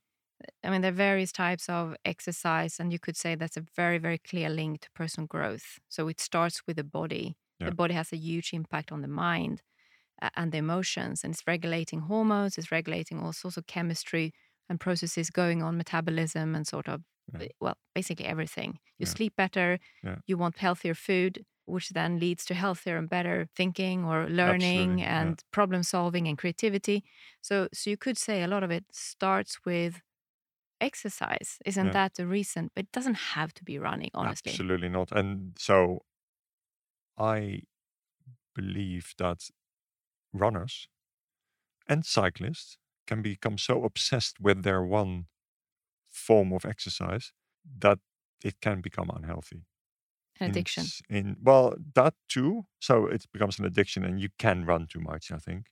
I 0.62 0.70
mean, 0.70 0.82
there 0.82 0.90
are 0.90 0.94
various 0.94 1.32
types 1.32 1.68
of 1.68 1.96
exercise, 2.04 2.78
and 2.78 2.92
you 2.92 2.98
could 2.98 3.16
say 3.16 3.34
that's 3.34 3.56
a 3.56 3.64
very, 3.74 3.98
very 3.98 4.18
clear 4.18 4.50
link 4.50 4.82
to 4.82 4.90
personal 4.94 5.26
growth. 5.26 5.78
So 5.88 6.08
it 6.08 6.20
starts 6.20 6.62
with 6.66 6.76
the 6.76 6.84
body. 6.84 7.36
Yeah. 7.58 7.70
The 7.70 7.74
body 7.74 7.94
has 7.94 8.12
a 8.12 8.16
huge 8.16 8.52
impact 8.52 8.92
on 8.92 9.00
the 9.00 9.08
mind 9.08 9.62
and 10.37 10.52
the 10.52 10.58
emotions, 10.58 11.25
and 11.25 11.32
it's 11.35 11.46
regulating 11.46 12.00
hormones, 12.00 12.58
it's 12.58 12.73
regulating 12.73 13.20
all 13.20 13.32
sorts 13.32 13.56
of 13.56 13.66
chemistry 13.66 14.32
and 14.68 14.80
processes 14.80 15.30
going 15.30 15.62
on, 15.62 15.76
metabolism, 15.76 16.54
and 16.54 16.66
sort 16.66 16.88
of, 16.88 17.02
Yeah. 17.32 17.40
uh, 17.40 17.46
well, 17.61 17.76
basically 17.94 18.26
everything. 18.26 18.78
You 18.99 19.06
Yeah. 19.06 19.06
sleep 19.06 19.37
better, 19.37 19.78
Yeah. 20.02 20.20
you 20.26 20.37
want 20.38 20.58
healthier 20.58 20.94
food, 20.94 21.44
which 21.66 21.90
then 21.90 22.18
leads 22.18 22.44
to 22.46 22.54
healthier 22.54 22.96
and 22.96 23.08
better 23.08 23.49
thinking 23.56 24.04
or 24.04 24.28
learning 24.28 25.02
Absolutely, 25.02 25.02
and 25.02 25.42
problem 25.52 25.82
solving 25.82 26.26
and 26.28 26.38
creativity. 26.38 27.04
So, 27.42 27.68
so 27.75 27.90
you 27.90 27.96
could 27.96 28.18
say 28.18 28.42
a 28.42 28.49
lot 28.49 28.62
of 28.62 28.70
it 28.70 28.85
starts 28.92 29.64
with 29.64 30.00
exercise. 30.80 31.58
Isn't 31.66 31.90
that 31.92 32.14
the 32.14 32.26
reason? 32.26 32.70
But 32.75 32.87
it 32.87 32.92
doesn't 32.92 33.14
have 33.35 33.54
to 33.54 33.64
be 33.64 33.78
running, 33.78 34.11
honestly. 34.14 34.62
Absolutely 34.62 34.88
not. 34.90 35.11
And 35.12 35.56
so 35.58 36.00
I 37.18 37.62
believe 38.54 39.14
that 39.18 39.50
runners 40.38 40.88
and 41.88 42.05
cyclists 42.05 42.78
can 43.07 43.23
become 43.23 43.59
so 43.59 43.85
obsessed 43.85 44.40
with 44.40 44.62
their 44.62 44.83
one 44.83 45.26
form 46.11 46.52
of 46.52 46.64
exercise 46.64 47.33
that 47.78 47.99
it 48.45 48.61
can 48.61 48.81
become 48.83 49.11
unhealthy. 49.14 49.66
An 50.40 50.50
addiction. 50.50 50.85
s- 50.85 51.02
In 51.09 51.37
well, 51.43 51.75
that 51.95 52.14
too. 52.28 52.66
So 52.81 53.07
it 53.07 53.26
becomes 53.33 53.59
an 53.59 53.64
addiction, 53.64 54.05
and 54.05 54.21
you 54.21 54.31
can 54.38 54.64
run 54.66 54.87
too 54.87 55.00
much, 55.00 55.31
I 55.33 55.38
think, 55.38 55.66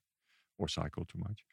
or 0.58 0.68
cycle 0.68 1.04
too 1.06 1.18
much. 1.18 1.44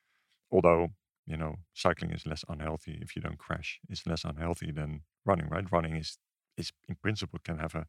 Although 0.51 0.89
you 1.27 1.38
know, 1.38 1.58
cycling 1.74 2.12
is 2.12 2.25
less 2.25 2.44
unhealthy 2.50 3.00
if 3.01 3.15
you 3.15 3.22
don't 3.22 3.39
crash. 3.39 3.80
It's 3.89 4.08
less 4.08 4.25
unhealthy 4.25 4.72
than 4.72 5.03
running, 5.25 5.50
right? 5.50 5.72
Running 5.72 5.96
is 5.98 6.20
is 6.58 6.72
in 6.89 6.96
principle 6.98 7.39
can 7.44 7.60
have 7.60 7.75
a 7.75 7.88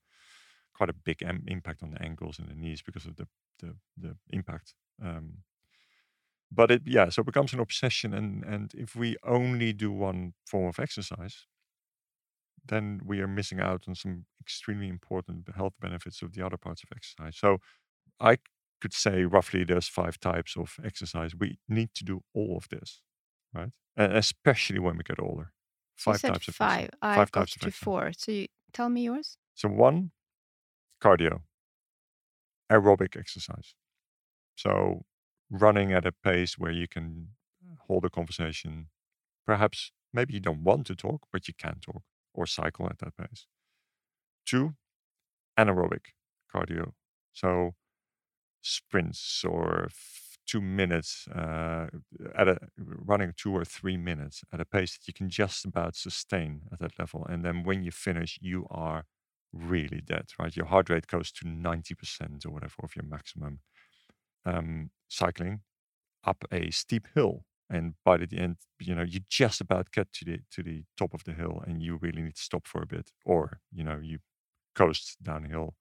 quite 0.75 0.91
a 0.91 0.95
big 0.95 1.23
am- 1.23 1.45
impact 1.49 1.83
on 1.83 1.91
the 1.91 2.03
ankles 2.03 2.39
and 2.39 2.49
the 2.49 2.55
knees 2.55 2.83
because 2.83 3.07
of 3.07 3.17
the 3.17 3.29
the, 3.61 3.77
the 3.97 4.19
impact. 4.31 4.75
Um, 5.03 5.39
but 6.51 6.71
it 6.71 6.83
yeah, 6.87 7.09
so 7.09 7.21
it 7.21 7.27
becomes 7.27 7.53
an 7.53 7.61
obsession, 7.61 8.13
and 8.15 8.45
and 8.45 8.73
if 8.75 8.95
we 8.95 9.17
only 9.25 9.73
do 9.73 9.91
one 9.91 10.35
form 10.47 10.69
of 10.69 10.79
exercise, 10.79 11.47
then 12.65 13.01
we 13.05 13.21
are 13.21 13.29
missing 13.29 13.61
out 13.61 13.85
on 13.89 13.95
some 13.95 14.27
extremely 14.41 14.89
important 14.89 15.49
health 15.55 15.75
benefits 15.81 16.23
of 16.23 16.33
the 16.35 16.45
other 16.45 16.57
parts 16.57 16.83
of 16.83 16.91
exercise. 16.95 17.37
So 17.37 17.59
I 18.21 18.39
could 18.81 18.93
say 18.93 19.25
roughly 19.25 19.65
there's 19.65 19.89
five 19.89 20.19
types 20.21 20.57
of 20.57 20.79
exercise. 20.85 21.35
We 21.35 21.59
need 21.69 21.95
to 21.95 22.05
do 22.05 22.23
all 22.35 22.57
of 22.57 22.69
this, 22.69 23.03
right? 23.55 23.73
And 23.97 24.13
especially 24.17 24.79
when 24.79 24.97
we 24.97 25.05
get 25.05 25.21
older. 25.21 25.53
So 25.97 26.13
Five 26.13 26.21
said 26.21 26.33
types 26.33 26.49
of 26.49 26.55
five. 26.55 26.85
exercise. 26.85 27.17
Five 27.17 27.33
types 27.33 27.57
of 27.57 27.63
exercise. 27.63 27.85
four. 27.85 28.13
So 28.17 28.33
you 28.33 28.47
tell 28.73 28.89
me 28.89 29.03
yours. 29.05 29.37
So 29.55 29.69
one, 29.69 30.11
cardio, 31.01 31.43
aerobic 32.71 33.17
exercise. 33.17 33.75
So 34.57 35.05
running 35.51 35.93
at 35.93 36.07
a 36.07 36.13
pace 36.13 36.59
where 36.59 36.73
you 36.73 36.89
can 36.89 37.29
hold 37.87 38.05
a 38.05 38.11
conversation. 38.11 38.89
Perhaps 39.47 39.93
maybe 40.13 40.35
you 40.35 40.41
don't 40.41 40.65
want 40.65 40.87
to 40.89 40.97
talk, 40.97 41.23
but 41.33 41.49
you 41.49 41.55
can 41.59 41.79
talk 41.81 42.03
or 42.35 42.47
cycle 42.47 42.87
at 42.89 42.99
that 42.99 43.17
pace. 43.17 43.47
Two, 44.47 44.75
anaerobic 45.59 46.15
cardio. 46.55 46.93
So 47.33 47.75
sprints 48.63 49.45
or 49.45 49.89
two 50.47 50.61
minutes 50.61 51.29
uh, 51.29 51.87
at 52.37 52.49
a 52.49 52.59
running 52.79 53.33
two 53.37 53.55
or 53.55 53.65
three 53.65 53.97
minutes 53.97 54.43
at 54.53 54.61
a 54.61 54.65
pace 54.65 54.99
that 54.99 55.07
you 55.09 55.15
can 55.15 55.29
just 55.29 55.65
about 55.65 55.97
sustain 55.97 56.63
at 56.73 56.79
that 56.81 56.99
level. 56.99 57.25
And 57.29 57.45
then 57.45 57.63
when 57.65 57.83
you 57.83 57.91
finish, 57.91 58.39
you 58.43 58.67
are 58.71 59.05
really 59.53 60.01
dead, 60.01 60.27
right? 60.39 60.55
Your 60.57 60.67
heart 60.67 60.91
rate 60.91 61.07
goes 61.07 61.31
to 61.33 61.45
90% 61.47 62.47
or 62.47 62.51
whatever 62.51 62.75
of 62.83 62.97
your 62.97 63.05
maximum. 63.05 63.61
Um, 64.45 64.91
cycling 65.09 65.61
up 66.25 66.45
a 66.53 66.71
steep 66.71 67.09
hill. 67.15 67.45
And 67.71 67.95
by 68.05 68.19
the 68.19 68.29
end, 68.39 68.57
you 68.81 68.95
know, 68.95 69.03
you 69.03 69.21
just 69.29 69.61
about 69.61 69.93
get 69.93 70.13
to 70.15 70.25
the 70.25 70.41
to 70.53 70.63
the 70.63 70.85
top 70.99 71.15
of 71.15 71.25
the 71.25 71.33
hill 71.33 71.63
and 71.67 71.83
you 71.83 71.97
really 71.97 72.23
need 72.23 72.37
to 72.37 72.43
stop 72.43 72.67
for 72.67 72.83
a 72.83 72.87
bit. 72.87 73.11
Or, 73.25 73.61
you 73.73 73.85
know, 73.85 73.99
you 74.03 74.19
coast 74.75 75.17
downhill. 75.23 75.75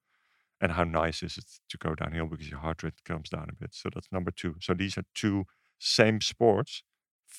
And 0.61 0.73
how 0.73 0.83
nice 0.83 1.23
is 1.23 1.37
it 1.37 1.45
to 1.69 1.77
go 1.77 1.95
downhill 1.95 2.27
because 2.27 2.49
your 2.49 2.59
heart 2.59 2.83
rate 2.83 3.03
comes 3.05 3.29
down 3.29 3.47
a 3.49 3.55
bit. 3.55 3.73
So 3.73 3.89
that's 3.93 4.11
number 4.11 4.31
two. 4.31 4.55
So 4.61 4.73
these 4.73 4.97
are 4.97 5.05
two 5.15 5.45
same 5.79 6.21
sports, 6.21 6.83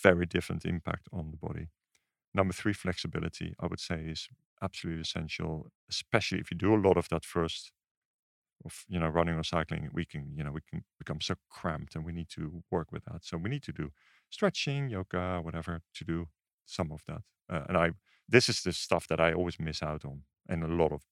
very 0.02 0.26
different 0.26 0.64
impact 0.64 1.08
on 1.12 1.30
the 1.30 1.36
body. 1.36 1.68
Number 2.34 2.52
three, 2.52 2.72
flexibility, 2.72 3.54
I 3.60 3.66
would 3.66 3.80
say, 3.80 3.96
is 3.96 4.28
absolutely 4.62 5.02
essential, 5.02 5.70
especially 5.90 6.40
if 6.40 6.50
you 6.50 6.56
do 6.56 6.74
a 6.74 6.84
lot 6.88 6.96
of 6.96 7.08
that 7.10 7.24
first 7.24 7.72
of 8.64 8.84
you 8.88 8.98
know 9.00 9.08
running 9.08 9.34
or 9.36 9.44
cycling 9.44 9.90
we 9.92 10.04
can 10.04 10.32
you 10.36 10.44
know 10.44 10.52
we 10.52 10.60
can 10.68 10.84
become 10.98 11.20
so 11.20 11.34
cramped 11.50 11.94
and 11.94 12.04
we 12.04 12.12
need 12.12 12.28
to 12.30 12.62
work 12.70 12.92
with 12.92 13.04
that. 13.04 13.24
So 13.24 13.36
we 13.36 13.50
need 13.50 13.62
to 13.64 13.72
do 13.72 13.90
stretching 14.30 14.88
yoga 14.88 15.40
whatever 15.42 15.80
to 15.94 16.04
do 16.04 16.28
some 16.66 16.92
of 16.92 17.02
that. 17.08 17.22
Uh, 17.50 17.64
and 17.68 17.76
i 17.76 17.90
this 18.28 18.48
is 18.48 18.62
the 18.62 18.72
stuff 18.72 19.06
that 19.08 19.20
i 19.20 19.32
always 19.32 19.58
miss 19.58 19.82
out 19.82 20.04
on 20.04 20.22
and 20.48 20.62
a 20.62 20.68
lot 20.68 20.92
of 20.92 21.02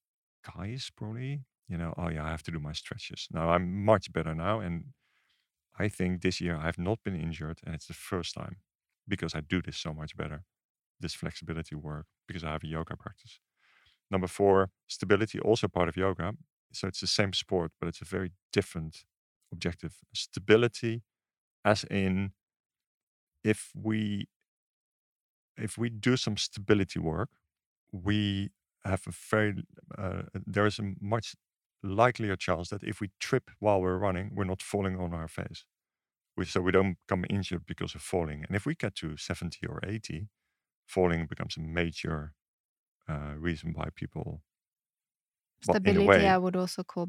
guys 0.57 0.91
probably 0.97 1.43
you 1.69 1.77
know 1.77 1.93
oh 1.99 2.09
yeah 2.09 2.25
i 2.25 2.31
have 2.31 2.43
to 2.45 2.51
do 2.51 2.61
my 2.61 2.73
stretches. 2.73 3.29
Now 3.33 3.51
i'm 3.51 3.85
much 3.85 4.13
better 4.13 4.35
now 4.35 4.61
and 4.61 4.85
i 5.79 5.89
think 5.89 6.23
this 6.23 6.41
year 6.41 6.57
i've 6.57 6.79
not 6.79 6.99
been 7.05 7.17
injured 7.17 7.61
and 7.65 7.75
it's 7.75 7.87
the 7.87 7.95
first 7.95 8.35
time 8.35 8.57
because 9.09 9.35
i 9.35 9.41
do 9.41 9.61
this 9.63 9.77
so 9.77 9.93
much 9.93 10.17
better 10.17 10.45
this 11.01 11.15
flexibility 11.15 11.75
work 11.75 12.07
because 12.27 12.45
i 12.45 12.53
have 12.53 12.65
a 12.65 12.69
yoga 12.69 12.97
practice. 12.97 13.41
Number 14.11 14.27
four 14.27 14.71
stability 14.89 15.39
also 15.41 15.69
part 15.69 15.89
of 15.89 15.97
yoga 15.97 16.33
so 16.73 16.89
it's 16.89 17.01
the 17.01 17.07
same 17.07 17.33
sport, 17.33 17.73
but 17.81 17.89
it's 17.89 18.01
a 18.01 18.05
very 18.05 18.33
different 18.53 19.05
objective. 19.53 19.97
Stability, 20.15 21.03
as 21.65 21.85
in, 21.85 22.33
if 23.45 23.71
we 23.75 24.29
if 25.57 25.77
we 25.77 25.91
do 25.91 26.17
some 26.17 26.37
stability 26.37 26.99
work, 26.99 27.29
we 27.93 28.51
have 28.85 29.03
a 29.07 29.13
very 29.31 29.65
uh, 29.99 30.23
there 30.47 30.67
is 30.67 30.79
a 30.79 30.93
much 31.01 31.35
likelier 31.83 32.37
chance 32.37 32.69
that 32.69 32.83
if 32.83 33.01
we 33.01 33.11
trip 33.19 33.51
while 33.59 33.81
we're 33.81 33.99
running, 33.99 34.31
we're 34.35 34.45
not 34.45 34.63
falling 34.63 34.99
on 34.99 35.13
our 35.15 35.29
face. 35.29 35.65
We, 36.37 36.45
so 36.45 36.61
we 36.61 36.73
don't 36.73 36.97
become 37.07 37.25
injured 37.29 37.67
because 37.67 37.95
of 37.95 38.03
falling. 38.03 38.45
And 38.47 38.57
if 38.57 38.65
we 38.67 38.75
get 38.75 38.95
to 38.97 39.17
70 39.17 39.67
or 39.67 39.81
80, 39.87 40.29
falling 40.87 41.27
becomes 41.27 41.57
a 41.57 41.61
major 41.61 42.33
uh, 43.09 43.35
reason 43.37 43.73
why 43.75 43.89
people 43.95 44.43
Stability, 45.63 46.27
I 46.27 46.39
would 46.39 46.57
also 46.57 46.83
call, 46.83 47.09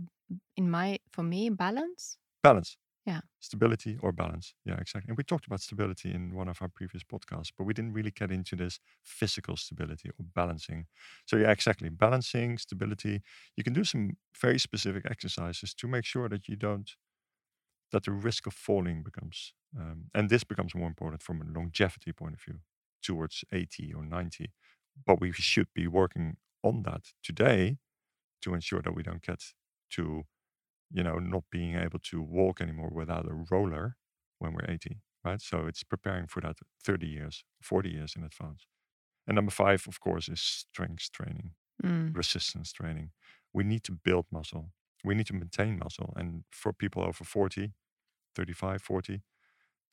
in 0.55 0.69
my, 0.69 0.99
for 1.11 1.23
me, 1.23 1.49
balance. 1.49 2.17
balance. 2.43 2.77
Yeah. 3.05 3.21
Stability 3.39 3.97
or 4.01 4.11
balance. 4.11 4.53
Yeah, 4.63 4.77
exactly. 4.79 5.09
And 5.09 5.17
we 5.17 5.23
talked 5.23 5.47
about 5.47 5.61
stability 5.61 6.13
in 6.13 6.35
one 6.35 6.47
of 6.47 6.61
our 6.61 6.67
previous 6.67 7.03
podcasts, 7.03 7.51
but 7.57 7.63
we 7.63 7.73
didn't 7.73 7.93
really 7.93 8.11
get 8.11 8.31
into 8.31 8.55
this 8.55 8.79
physical 9.03 9.57
stability 9.57 10.09
or 10.09 10.25
balancing. 10.35 10.85
So, 11.25 11.37
yeah, 11.37 11.51
exactly. 11.51 11.89
Balancing, 11.89 12.59
stability. 12.59 13.21
You 13.57 13.63
can 13.63 13.73
do 13.73 13.83
some 13.83 14.17
very 14.39 14.59
specific 14.59 15.05
exercises 15.09 15.73
to 15.75 15.87
make 15.87 16.05
sure 16.05 16.29
that 16.29 16.47
you 16.47 16.55
don't, 16.55 16.91
that 17.91 18.03
the 18.03 18.11
risk 18.11 18.45
of 18.47 18.53
falling 18.53 19.01
becomes, 19.03 19.53
um, 19.77 20.05
and 20.13 20.29
this 20.29 20.43
becomes 20.43 20.75
more 20.75 20.87
important 20.87 21.23
from 21.23 21.41
a 21.41 21.45
longevity 21.45 22.11
point 22.13 22.35
of 22.35 22.41
view 22.41 22.59
towards 23.01 23.43
80 23.51 23.93
or 23.93 24.05
90. 24.05 24.51
But 25.05 25.19
we 25.19 25.31
should 25.31 25.73
be 25.73 25.87
working 25.87 26.37
on 26.63 26.83
that 26.83 27.13
today 27.23 27.77
to 28.41 28.53
ensure 28.53 28.81
that 28.81 28.95
we 28.95 29.03
don't 29.03 29.21
get 29.23 29.41
to 29.91 30.23
you 30.91 31.03
know 31.03 31.19
not 31.19 31.43
being 31.51 31.75
able 31.75 31.99
to 31.99 32.21
walk 32.21 32.61
anymore 32.61 32.89
without 32.93 33.27
a 33.29 33.33
roller 33.51 33.97
when 34.39 34.53
we're 34.53 34.69
80 34.69 35.01
right? 35.23 35.41
So 35.41 35.67
it's 35.67 35.83
preparing 35.83 36.27
for 36.27 36.41
that 36.41 36.57
30 36.83 37.07
years 37.07 37.45
40 37.61 37.89
years 37.91 38.15
in 38.15 38.23
advance. 38.23 38.67
And 39.27 39.35
number 39.35 39.51
five 39.51 39.87
of 39.87 39.99
course 39.99 40.29
is 40.29 40.41
strength 40.41 41.11
training 41.11 41.55
Mm. 41.83 42.15
resistance 42.15 42.71
training. 42.73 43.11
We 43.53 43.63
need 43.63 43.83
to 43.85 43.91
build 43.93 44.27
muscle. 44.31 44.73
We 45.03 45.15
need 45.15 45.27
to 45.27 45.33
maintain 45.33 45.79
muscle. 45.79 46.13
And 46.17 46.43
for 46.51 46.73
people 46.73 47.03
over 47.03 47.23
40 47.23 47.73
35 48.35 48.81
40 48.81 49.23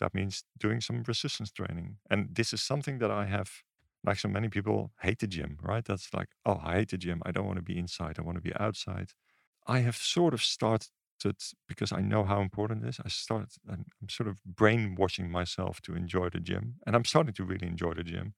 that 0.01 0.15
means 0.15 0.45
doing 0.59 0.81
some 0.81 1.03
resistance 1.05 1.51
training. 1.53 1.99
And 2.11 2.35
this 2.35 2.53
is 2.53 2.63
something 2.63 2.99
that 3.01 3.11
i 3.11 3.27
have 3.27 3.51
like 4.09 4.19
so 4.21 4.29
many 4.29 4.49
people 4.49 4.93
hate 5.03 5.19
the 5.21 5.29
gym 5.37 5.59
right? 5.63 5.85
That's 5.85 6.09
like 6.15 6.31
oh 6.47 6.61
i 6.65 6.75
hate 6.79 6.91
the 6.91 6.99
gym. 6.99 7.23
I 7.27 7.33
don't 7.33 7.47
want 7.47 7.59
to 7.59 7.63
be 7.73 7.79
inside. 7.79 8.19
I 8.19 8.23
want 8.23 8.37
to 8.39 8.43
be 8.51 8.57
outside. 8.67 9.11
I 9.67 9.81
have 9.81 9.97
sort 9.97 10.35
of 10.35 10.43
started 10.43 10.89
because 11.69 11.93
i 11.93 12.01
know 12.01 12.25
how 12.25 12.41
important 12.41 12.85
it 12.85 12.89
is 12.89 13.01
i 13.05 13.09
started 13.09 13.51
i'm 13.69 13.85
I'm 14.01 14.09
sort 14.09 14.29
of 14.29 14.37
brainwashing 14.45 15.31
myself 15.31 15.81
to 15.83 15.95
enjoy 15.95 16.29
the 16.31 16.41
gym 16.41 16.65
and 16.87 16.95
i'm 16.97 17.05
starting 17.05 17.35
to 17.35 17.45
really 17.45 17.67
enjoy 17.67 17.95
the 17.95 18.05
gym. 18.05 18.35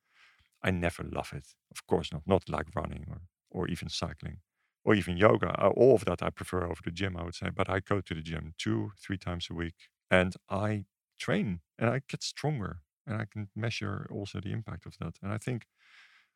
I 0.62 0.70
never 0.72 1.02
love 1.04 1.32
it 1.34 1.48
of 1.72 1.86
course 1.86 2.12
not 2.12 2.24
not 2.26 2.48
like 2.48 2.68
running 2.76 3.04
or 3.08 3.20
or 3.50 3.68
even 3.68 3.88
cycling 3.88 4.38
or 4.84 4.94
even 4.94 5.16
yoga 5.16 5.50
Uh, 5.64 5.70
all 5.80 5.94
of 5.96 6.04
that 6.06 6.22
i 6.22 6.30
prefer 6.30 6.62
over 6.70 6.82
the 6.84 6.92
gym 7.00 7.16
i 7.16 7.24
would 7.24 7.34
say 7.34 7.50
but 7.50 7.68
i 7.70 7.80
go 7.80 8.00
to 8.02 8.14
the 8.14 8.22
gym 8.30 8.54
two 8.58 8.92
three 9.04 9.18
times 9.18 9.48
a 9.50 9.54
week 9.54 9.78
and 10.10 10.32
i 10.50 10.86
train 11.18 11.60
and 11.78 11.90
i 11.90 12.00
get 12.12 12.22
stronger 12.22 12.72
and 13.06 13.20
I 13.20 13.26
can 13.26 13.50
measure 13.56 14.08
also 14.10 14.40
the 14.40 14.52
impact 14.52 14.86
of 14.86 14.96
that. 14.98 15.18
And 15.22 15.32
I 15.32 15.38
think 15.38 15.66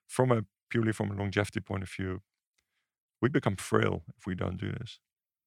from 0.08 0.32
a 0.32 0.44
purely 0.70 0.92
from 0.92 1.10
a 1.12 1.14
longevity 1.16 1.60
point 1.60 1.82
of 1.84 1.90
view, 1.90 2.22
we 3.20 3.28
become 3.28 3.56
frail 3.56 4.04
if 4.16 4.26
we 4.26 4.34
don't 4.34 4.56
do 4.58 4.70
this. 4.72 5.00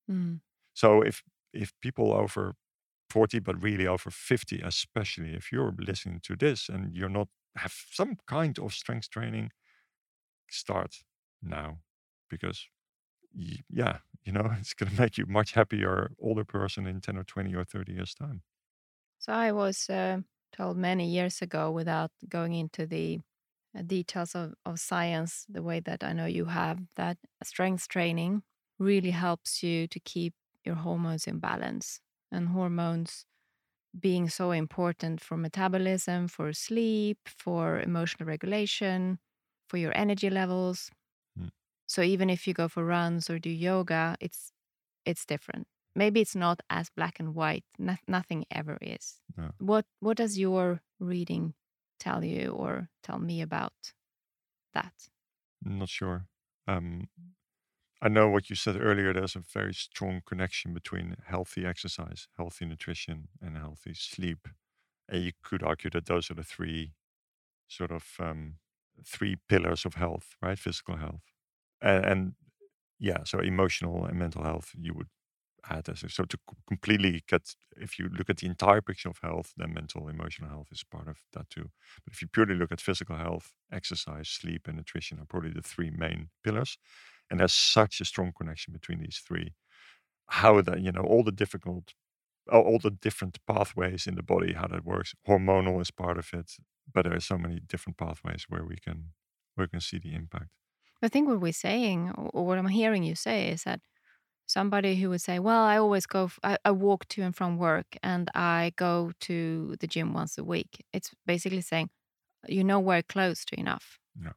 Mm. 0.10 0.38
So 0.74 1.02
if 1.02 1.24
if 1.54 1.74
people 1.82 2.14
over 2.14 2.56
40 3.10 3.40
but 3.40 3.62
really 3.62 3.88
over 3.88 4.12
50 4.12 4.60
especially 4.62 5.34
if 5.34 5.52
you're 5.52 5.74
listening 5.80 6.20
to 6.22 6.36
this 6.36 6.70
and 6.70 6.94
you're 6.96 7.10
not 7.10 7.30
have 7.56 7.74
some 7.92 8.18
kind 8.28 8.60
of 8.60 8.74
strength 8.74 9.10
training 9.10 9.52
start 10.50 11.04
now 11.42 11.80
because 12.30 12.68
y- 13.36 13.64
yeah 13.70 14.00
you 14.26 14.32
know 14.34 14.50
it's 14.60 14.74
going 14.76 14.92
to 14.94 15.02
make 15.02 15.18
you 15.18 15.26
much 15.28 15.54
happier 15.54 16.12
older 16.20 16.46
person 16.46 16.88
in 16.88 17.02
10 17.02 17.18
or 17.18 17.26
20 17.26 17.56
or 17.56 17.66
30 17.66 17.94
years 17.94 18.16
time 18.16 18.44
So 19.20 19.34
I 19.34 19.52
was 19.52 19.90
uh, 19.90 20.22
told 20.58 20.78
many 20.78 21.08
years 21.10 21.42
ago, 21.42 21.72
without 21.72 22.12
going 22.30 22.54
into 22.54 22.86
the 22.86 23.22
uh, 23.78 23.82
details 23.84 24.36
of, 24.36 24.56
of 24.66 24.80
science, 24.80 25.46
the 25.50 25.64
way 25.64 25.80
that 25.82 26.04
I 26.04 26.14
know 26.14 26.26
you 26.26 26.46
have, 26.46 26.80
that 26.96 27.18
strength 27.44 27.88
training 27.88 28.44
really 28.80 29.12
helps 29.12 29.64
you 29.64 29.88
to 29.88 30.00
keep 30.00 30.34
your 30.66 30.76
hormones 30.76 31.28
in 31.28 31.40
balance. 31.40 32.02
And 32.32 32.50
hormones 32.50 33.26
being 34.00 34.30
so 34.30 34.52
important 34.52 35.22
for 35.22 35.38
metabolism, 35.38 36.28
for 36.28 36.54
sleep, 36.54 37.20
for 37.28 37.80
emotional 37.80 38.28
regulation, 38.28 39.20
for 39.68 39.78
your 39.78 39.96
energy 39.98 40.30
levels. 40.30 40.92
Mm. 41.38 41.50
So 41.88 42.02
even 42.02 42.30
if 42.30 42.48
you 42.48 42.54
go 42.54 42.68
for 42.68 42.86
runs 42.86 43.30
or 43.30 43.40
do 43.40 43.50
yoga, 43.50 44.18
it's 44.20 44.52
it's 45.06 45.26
different. 45.26 45.68
Maybe 45.98 46.22
it's 46.22 46.36
not 46.36 46.62
as 46.70 46.90
black 46.92 47.20
and 47.20 47.36
white. 47.36 47.66
No, 47.80 47.98
nothing 48.08 48.46
ever 48.52 48.80
is. 48.82 49.22
No. 49.38 49.52
What 49.60 49.86
what 50.00 50.18
does 50.18 50.40
your 50.40 50.82
reading 51.00 51.56
tell 52.00 52.24
you 52.24 52.52
or 52.52 52.90
tell 53.04 53.20
me 53.20 53.42
about 53.42 53.94
that? 54.74 55.10
not 55.62 55.90
sure 55.90 56.28
um 56.68 57.08
I 58.02 58.10
know 58.10 58.30
what 58.30 58.50
you 58.50 58.56
said 58.56 58.82
earlier. 58.82 59.14
There's 59.14 59.36
a 59.36 59.40
very 59.40 59.74
strong 59.74 60.22
connection 60.26 60.74
between 60.74 61.18
healthy 61.26 61.66
exercise, 61.66 62.28
healthy 62.38 62.66
nutrition, 62.66 63.30
and 63.42 63.58
healthy 63.58 63.94
sleep. 63.96 64.48
And 65.10 65.24
you 65.24 65.34
could 65.44 65.64
argue 65.64 65.90
that 65.92 66.08
those 66.08 66.32
are 66.32 66.36
the 66.36 66.44
three 66.44 66.94
sort 67.68 67.92
of 67.92 68.16
um, 68.20 68.58
three 69.06 69.38
pillars 69.50 69.86
of 69.86 69.96
health, 69.96 70.36
right? 70.42 70.60
Physical 70.60 70.98
health, 70.98 71.24
and, 71.82 72.06
and 72.06 72.36
yeah, 73.00 73.24
so 73.26 73.40
emotional 73.40 74.06
and 74.06 74.20
mental 74.20 74.44
health 74.44 74.74
you 74.80 74.94
would 74.96 75.10
add 75.70 75.90
so 75.96 76.24
to 76.24 76.38
completely 76.68 77.24
get. 77.28 77.56
If 77.76 78.00
you 78.00 78.10
look 78.10 78.30
at 78.30 78.38
the 78.38 78.48
entire 78.48 78.82
picture 78.82 79.10
of 79.10 79.20
health, 79.22 79.54
then 79.58 79.74
mental, 79.74 80.08
emotional 80.08 80.50
health 80.50 80.68
is 80.72 80.84
part 80.84 81.08
of 81.08 81.18
that 81.34 81.50
too. 81.50 81.70
But 82.04 82.14
if 82.14 82.22
you 82.22 82.28
purely 82.28 82.56
look 82.56 82.72
at 82.72 82.82
physical 82.82 83.18
health, 83.18 83.54
exercise, 83.72 84.30
sleep, 84.30 84.68
and 84.68 84.78
nutrition 84.78 85.20
are 85.20 85.26
probably 85.26 85.52
the 85.52 85.62
three 85.62 85.92
main 85.92 86.30
pillars. 86.44 86.78
And 87.30 87.40
there's 87.40 87.54
such 87.54 88.00
a 88.02 88.06
strong 88.06 88.32
connection 88.38 88.74
between 88.74 89.00
these 89.00 89.22
three. 89.26 89.54
How 90.30 90.62
that 90.62 90.82
you 90.82 90.92
know 90.92 91.02
all 91.02 91.24
the 91.24 91.32
difficult 91.32 91.94
all 92.52 92.80
the 92.82 92.92
different 92.92 93.40
pathways 93.46 94.08
in 94.08 94.16
the 94.16 94.24
body, 94.24 94.54
how 94.54 94.68
that 94.68 94.86
works. 94.86 95.14
Hormonal 95.28 95.82
is 95.82 95.92
part 95.92 96.18
of 96.18 96.30
it, 96.34 96.54
but 96.92 97.04
there 97.04 97.16
are 97.16 97.20
so 97.20 97.38
many 97.38 97.60
different 97.60 97.98
pathways 97.98 98.46
where 98.48 98.64
we 98.66 98.78
can 98.78 99.12
where 99.56 99.66
we 99.66 99.70
can 99.70 99.82
see 99.82 100.00
the 100.00 100.14
impact. 100.14 100.50
I 101.02 101.10
think 101.10 101.28
what 101.28 101.40
we're 101.40 101.54
saying, 101.54 102.12
or 102.34 102.46
what 102.46 102.58
I'm 102.58 102.68
hearing 102.68 103.04
you 103.04 103.16
say, 103.16 103.50
is 103.50 103.64
that 103.64 103.82
somebody 104.48 104.96
who 104.96 105.10
would 105.10 105.22
say, 105.22 105.40
"Well, 105.40 105.62
I 105.64 105.78
always 105.78 106.06
go, 106.08 106.30
I, 106.44 106.58
I 106.66 106.72
walk 106.72 107.08
to 107.10 107.22
and 107.22 107.36
from 107.36 107.58
work, 107.58 107.98
and 108.04 108.30
I 108.36 108.74
go 108.76 109.12
to 109.22 109.76
the 109.80 109.88
gym 109.88 110.14
once 110.14 110.38
a 110.38 110.44
week." 110.44 110.84
It's 110.94 111.12
basically 111.26 111.62
saying 111.62 111.90
you're 112.48 112.64
nowhere 112.64 113.04
close 113.04 113.46
to 113.46 113.60
enough. 113.60 114.00
No. 114.16 114.32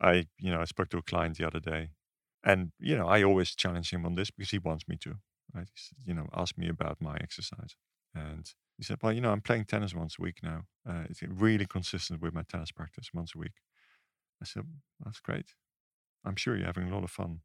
I 0.00 0.26
you 0.38 0.50
know, 0.50 0.60
I 0.60 0.64
spoke 0.66 0.90
to 0.90 0.98
a 0.98 1.02
client 1.02 1.38
the 1.38 1.46
other 1.46 1.60
day 1.60 1.90
and 2.44 2.72
you 2.78 2.96
know, 2.96 3.08
I 3.08 3.22
always 3.22 3.54
challenge 3.54 3.92
him 3.92 4.06
on 4.06 4.14
this 4.14 4.30
because 4.30 4.50
he 4.50 4.58
wants 4.58 4.86
me 4.88 4.96
to. 4.98 5.16
Right? 5.54 5.68
He 5.74 6.10
you 6.10 6.14
know, 6.14 6.28
ask 6.34 6.56
me 6.58 6.68
about 6.68 7.00
my 7.00 7.16
exercise. 7.20 7.76
And 8.14 8.50
he 8.76 8.84
said, 8.84 8.98
Well, 9.02 9.12
you 9.12 9.20
know, 9.20 9.32
I'm 9.32 9.40
playing 9.40 9.64
tennis 9.66 9.94
once 9.94 10.16
a 10.18 10.22
week 10.22 10.38
now. 10.42 10.64
Uh, 10.88 11.04
it's 11.10 11.22
really 11.22 11.66
consistent 11.66 12.20
with 12.22 12.34
my 12.34 12.42
tennis 12.42 12.70
practice 12.70 13.10
once 13.12 13.32
a 13.34 13.38
week. 13.38 13.54
I 14.42 14.44
said, 14.44 14.64
That's 15.04 15.20
great. 15.20 15.54
I'm 16.24 16.36
sure 16.36 16.56
you're 16.56 16.66
having 16.66 16.90
a 16.90 16.94
lot 16.94 17.04
of 17.04 17.10
fun. 17.10 17.40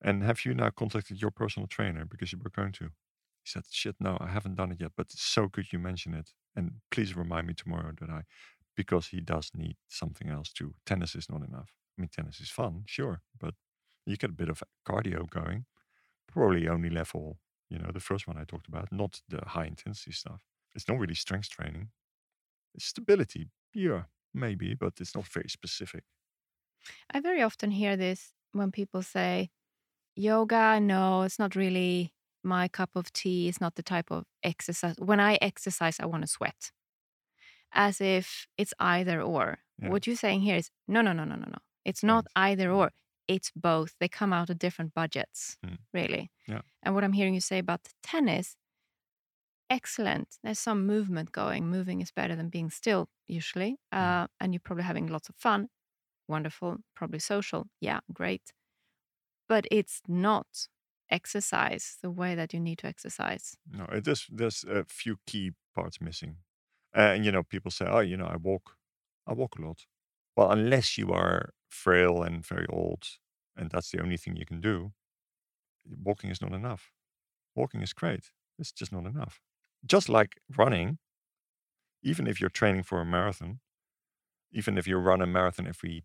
And 0.00 0.22
have 0.22 0.44
you 0.44 0.54
now 0.54 0.70
contacted 0.70 1.20
your 1.20 1.30
personal 1.30 1.66
trainer 1.66 2.04
because 2.04 2.32
you 2.32 2.38
were 2.38 2.50
going 2.50 2.72
to? 2.72 2.84
He 2.86 3.50
said, 3.50 3.64
Shit, 3.70 3.96
no, 4.00 4.18
I 4.20 4.28
haven't 4.28 4.56
done 4.56 4.72
it 4.72 4.80
yet, 4.80 4.92
but 4.96 5.06
it's 5.12 5.22
so 5.22 5.48
good 5.48 5.72
you 5.72 5.78
mention 5.78 6.14
it. 6.14 6.32
And 6.54 6.80
please 6.90 7.16
remind 7.16 7.46
me 7.46 7.54
tomorrow 7.54 7.92
that 8.00 8.10
I, 8.10 8.24
because 8.76 9.08
he 9.08 9.20
does 9.20 9.50
need 9.54 9.76
something 9.88 10.28
else 10.28 10.52
too. 10.52 10.74
Tennis 10.84 11.14
is 11.14 11.28
not 11.30 11.42
enough. 11.42 11.72
I 11.98 12.02
mean, 12.02 12.08
tennis 12.10 12.40
is 12.40 12.50
fun, 12.50 12.84
sure, 12.86 13.22
but 13.38 13.54
you 14.04 14.16
get 14.16 14.30
a 14.30 14.34
bit 14.34 14.48
of 14.48 14.62
cardio 14.86 15.28
going. 15.28 15.66
Probably 16.28 16.68
only 16.68 16.90
level, 16.90 17.40
you 17.70 17.78
know, 17.78 17.90
the 17.92 18.00
first 18.00 18.26
one 18.28 18.38
I 18.38 18.44
talked 18.44 18.68
about, 18.68 18.92
not 18.92 19.22
the 19.28 19.42
high 19.46 19.66
intensity 19.66 20.12
stuff. 20.12 20.46
It's 20.74 20.88
not 20.88 20.98
really 20.98 21.14
strength 21.14 21.50
training. 21.50 21.90
It's 22.74 22.86
stability, 22.86 23.50
yeah, 23.74 24.04
maybe, 24.34 24.74
but 24.74 25.00
it's 25.00 25.14
not 25.16 25.26
very 25.28 25.48
specific. 25.48 26.04
I 27.10 27.20
very 27.20 27.42
often 27.42 27.70
hear 27.70 27.96
this 27.96 28.32
when 28.52 28.72
people 28.72 29.02
say, 29.02 29.50
yoga, 30.16 30.80
no, 30.80 31.22
it's 31.22 31.38
not 31.38 31.54
really 31.54 32.12
my 32.42 32.68
cup 32.68 32.90
of 32.94 33.12
tea. 33.12 33.48
It's 33.48 33.60
not 33.60 33.74
the 33.74 33.82
type 33.82 34.10
of 34.10 34.24
exercise. 34.42 34.96
When 34.98 35.20
I 35.20 35.34
exercise, 35.40 35.98
I 36.00 36.06
want 36.06 36.22
to 36.22 36.28
sweat. 36.28 36.70
As 37.72 38.00
if 38.00 38.46
it's 38.56 38.72
either 38.78 39.20
or. 39.20 39.58
Yeah. 39.82 39.90
What 39.90 40.06
you're 40.06 40.16
saying 40.16 40.40
here 40.42 40.56
is 40.56 40.70
no, 40.88 41.02
no, 41.02 41.12
no, 41.12 41.24
no, 41.24 41.34
no, 41.34 41.46
no. 41.46 41.58
It's 41.84 42.02
not 42.02 42.24
Right. 42.36 42.50
either 42.52 42.70
or. 42.70 42.90
It's 43.28 43.50
both. 43.54 43.94
They 43.98 44.08
come 44.08 44.32
out 44.32 44.50
of 44.50 44.58
different 44.58 44.94
budgets, 44.94 45.58
Mm. 45.64 45.78
really. 45.92 46.30
Yeah. 46.46 46.62
And 46.82 46.94
what 46.94 47.04
I'm 47.04 47.12
hearing 47.12 47.34
you 47.34 47.40
say 47.40 47.58
about 47.58 47.80
tennis, 48.02 48.56
excellent. 49.68 50.38
There's 50.42 50.60
some 50.60 50.86
movement 50.86 51.32
going. 51.32 51.68
Moving 51.68 52.00
is 52.00 52.12
better 52.12 52.36
than 52.36 52.48
being 52.48 52.70
still, 52.70 53.08
usually. 53.26 53.78
Mm. 53.92 53.98
Uh, 53.98 54.26
and 54.40 54.54
you're 54.54 54.60
probably 54.60 54.84
having 54.84 55.08
lots 55.08 55.28
of 55.28 55.34
fun. 55.36 55.68
Wonderful. 56.28 56.78
Probably 56.94 57.18
social. 57.18 57.66
Yeah, 57.80 58.00
great. 58.12 58.52
But 59.48 59.66
it's 59.70 60.02
not 60.08 60.68
exercise 61.10 61.98
the 62.02 62.10
way 62.10 62.34
that 62.34 62.52
you 62.54 62.60
need 62.60 62.78
to 62.78 62.86
exercise. 62.86 63.56
No, 63.68 63.84
it 63.86 64.06
is. 64.08 64.26
There's 64.30 64.64
a 64.64 64.84
few 64.84 65.18
key 65.26 65.52
parts 65.74 66.00
missing, 66.00 66.38
uh, 66.96 67.12
and 67.14 67.24
you 67.24 67.32
know, 67.32 67.42
people 67.42 67.70
say, 67.70 67.86
"Oh, 67.86 68.00
you 68.00 68.16
know, 68.16 68.26
I 68.26 68.36
walk, 68.36 68.76
I 69.26 69.32
walk 69.32 69.58
a 69.58 69.62
lot." 69.62 69.86
Well, 70.36 70.50
unless 70.52 70.98
you 70.98 71.12
are 71.12 71.54
frail 71.68 72.22
and 72.22 72.46
very 72.46 72.66
old, 72.68 73.04
and 73.56 73.70
that's 73.70 73.90
the 73.90 74.00
only 74.02 74.16
thing 74.16 74.36
you 74.36 74.46
can 74.46 74.60
do, 74.60 74.92
walking 76.02 76.30
is 76.30 76.40
not 76.42 76.52
enough. 76.52 76.92
Walking 77.54 77.82
is 77.82 77.92
great. 77.92 78.32
It's 78.58 78.72
just 78.72 78.92
not 78.92 79.06
enough. 79.06 79.40
Just 79.86 80.08
like 80.08 80.40
running, 80.56 80.98
even 82.02 82.26
if 82.26 82.40
you're 82.40 82.50
training 82.50 82.82
for 82.82 83.00
a 83.00 83.04
marathon, 83.04 83.60
even 84.52 84.78
if 84.78 84.88
you 84.88 84.98
run 84.98 85.22
a 85.22 85.26
marathon 85.26 85.66
every 85.68 86.04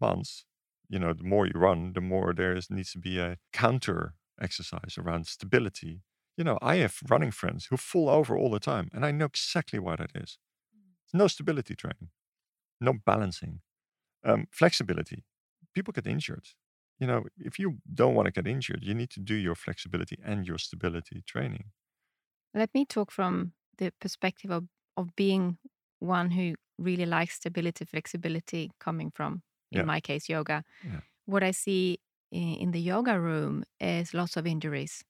month, 0.00 0.44
you 0.88 0.98
know, 0.98 1.12
the 1.12 1.24
more 1.24 1.46
you 1.46 1.52
run, 1.54 1.92
the 1.94 2.00
more 2.00 2.32
there 2.34 2.54
is, 2.56 2.70
needs 2.70 2.92
to 2.92 2.98
be 2.98 3.18
a 3.18 3.38
counter 3.52 4.14
exercise 4.40 4.96
around 4.98 5.26
stability. 5.26 6.02
You 6.36 6.44
know, 6.44 6.58
I 6.62 6.76
have 6.76 6.98
running 7.08 7.30
friends 7.32 7.66
who 7.66 7.76
fall 7.76 8.08
over 8.08 8.36
all 8.36 8.50
the 8.50 8.60
time, 8.60 8.88
and 8.92 9.04
I 9.04 9.10
know 9.10 9.26
exactly 9.26 9.78
why 9.78 9.96
that 9.96 10.12
is. 10.14 10.38
No 11.12 11.28
stability 11.28 11.74
training, 11.76 12.10
no 12.80 12.94
balancing, 12.94 13.62
um, 14.24 14.46
flexibility. 14.52 15.24
People 15.74 15.92
get 15.92 16.06
injured. 16.06 16.48
You 16.98 17.06
know, 17.08 17.24
if 17.38 17.58
you 17.58 17.78
don't 17.92 18.14
want 18.14 18.26
to 18.26 18.32
get 18.32 18.46
injured, 18.48 18.84
you 18.84 18.94
need 18.94 19.10
to 19.10 19.20
do 19.20 19.34
your 19.34 19.54
flexibility 19.56 20.18
and 20.24 20.46
your 20.46 20.58
stability 20.58 21.22
training. 21.26 21.72
Let 22.54 22.72
me 22.74 22.84
talk 22.84 23.10
from 23.10 23.54
the 23.76 23.92
perspective 24.00 24.50
of, 24.50 24.68
of 24.96 25.14
being 25.16 25.58
one 25.98 26.30
who 26.30 26.54
really 26.78 27.06
likes 27.06 27.34
stability, 27.34 27.84
flexibility, 27.84 28.70
coming 28.78 29.10
from, 29.10 29.42
in 29.72 29.80
Yeah. 29.80 29.84
my 29.84 30.00
case, 30.00 30.28
yoga. 30.28 30.64
Yeah. 30.84 31.00
What 31.26 31.42
I 31.42 31.52
see 31.52 32.00
in, 32.30 32.54
in 32.54 32.70
the 32.72 32.80
yoga 32.80 33.20
room 33.20 33.64
is 33.80 34.14
lots 34.14 34.36
of 34.36 34.46
injuries. 34.46 35.04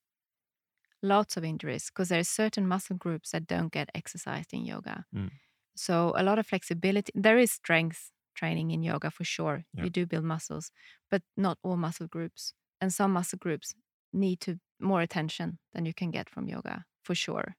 Lots 1.01 1.37
of 1.37 1.45
injuries 1.45 1.85
because 1.87 2.09
there 2.09 2.19
are 2.19 2.23
certain 2.25 2.67
muscle 2.67 2.97
groups 2.97 3.31
that 3.31 3.47
don't 3.47 3.71
get 3.71 3.89
exercised 3.95 4.53
in 4.53 4.65
yoga. 4.65 5.05
Mm. 5.15 5.31
So 5.75 6.13
a 6.17 6.23
lot 6.23 6.39
of 6.39 6.45
flexibility. 6.47 7.13
There 7.15 7.37
is 7.37 7.51
strength 7.51 8.11
training 8.35 8.71
in 8.71 8.83
yoga 8.83 9.09
for 9.09 9.23
sure. 9.23 9.63
Yeah. 9.73 9.85
You 9.85 9.89
do 9.89 10.05
build 10.05 10.25
muscles, 10.25 10.71
but 11.09 11.21
not 11.37 11.57
all 11.63 11.77
muscle 11.77 12.07
groups. 12.07 12.53
And 12.81 12.93
some 12.93 13.13
muscle 13.13 13.37
groups 13.39 13.73
need 14.11 14.41
to 14.41 14.59
more 14.79 15.01
attention 15.01 15.59
than 15.73 15.85
you 15.85 15.93
can 15.93 16.11
get 16.11 16.29
from 16.29 16.47
yoga 16.49 16.83
for 17.01 17.15
sure. 17.15 17.55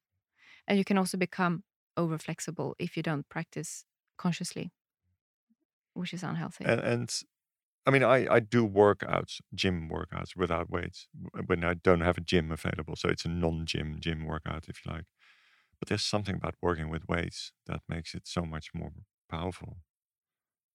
And 0.67 0.79
you 0.79 0.85
can 0.85 0.99
also 0.99 1.17
become 1.19 1.65
over 1.97 2.19
flexible 2.19 2.77
if 2.79 2.97
you 2.97 3.03
don't 3.03 3.29
practice 3.29 3.85
consciously, 4.19 4.71
which 6.01 6.15
is 6.15 6.23
unhealthy. 6.25 6.67
And, 6.67 6.81
and 6.81 7.21
I 7.87 7.91
mean, 7.91 8.03
I, 8.05 8.35
I 8.35 8.41
do 8.41 8.69
workouts, 8.69 9.41
gym 9.55 9.91
workouts 9.91 10.37
without 10.37 10.71
weights 10.71 11.09
when 11.47 11.65
I 11.65 11.75
don't 11.75 12.03
have 12.03 12.19
a 12.19 12.23
gym 12.23 12.53
available. 12.53 12.97
So 12.97 13.09
it's 13.09 13.27
a 13.27 13.29
non 13.31 13.67
gym 13.67 14.01
gym 14.01 14.27
workout, 14.27 14.69
if 14.69 14.85
you 14.87 14.93
like. 14.93 15.07
But 15.81 15.89
there's 15.89 16.05
something 16.05 16.37
about 16.37 16.57
working 16.63 16.91
with 16.91 17.09
weights 17.09 17.53
that 17.67 17.83
makes 17.89 18.15
it 18.15 18.27
so 18.27 18.43
much 18.45 18.75
more 18.75 18.93
powerful. 19.31 19.79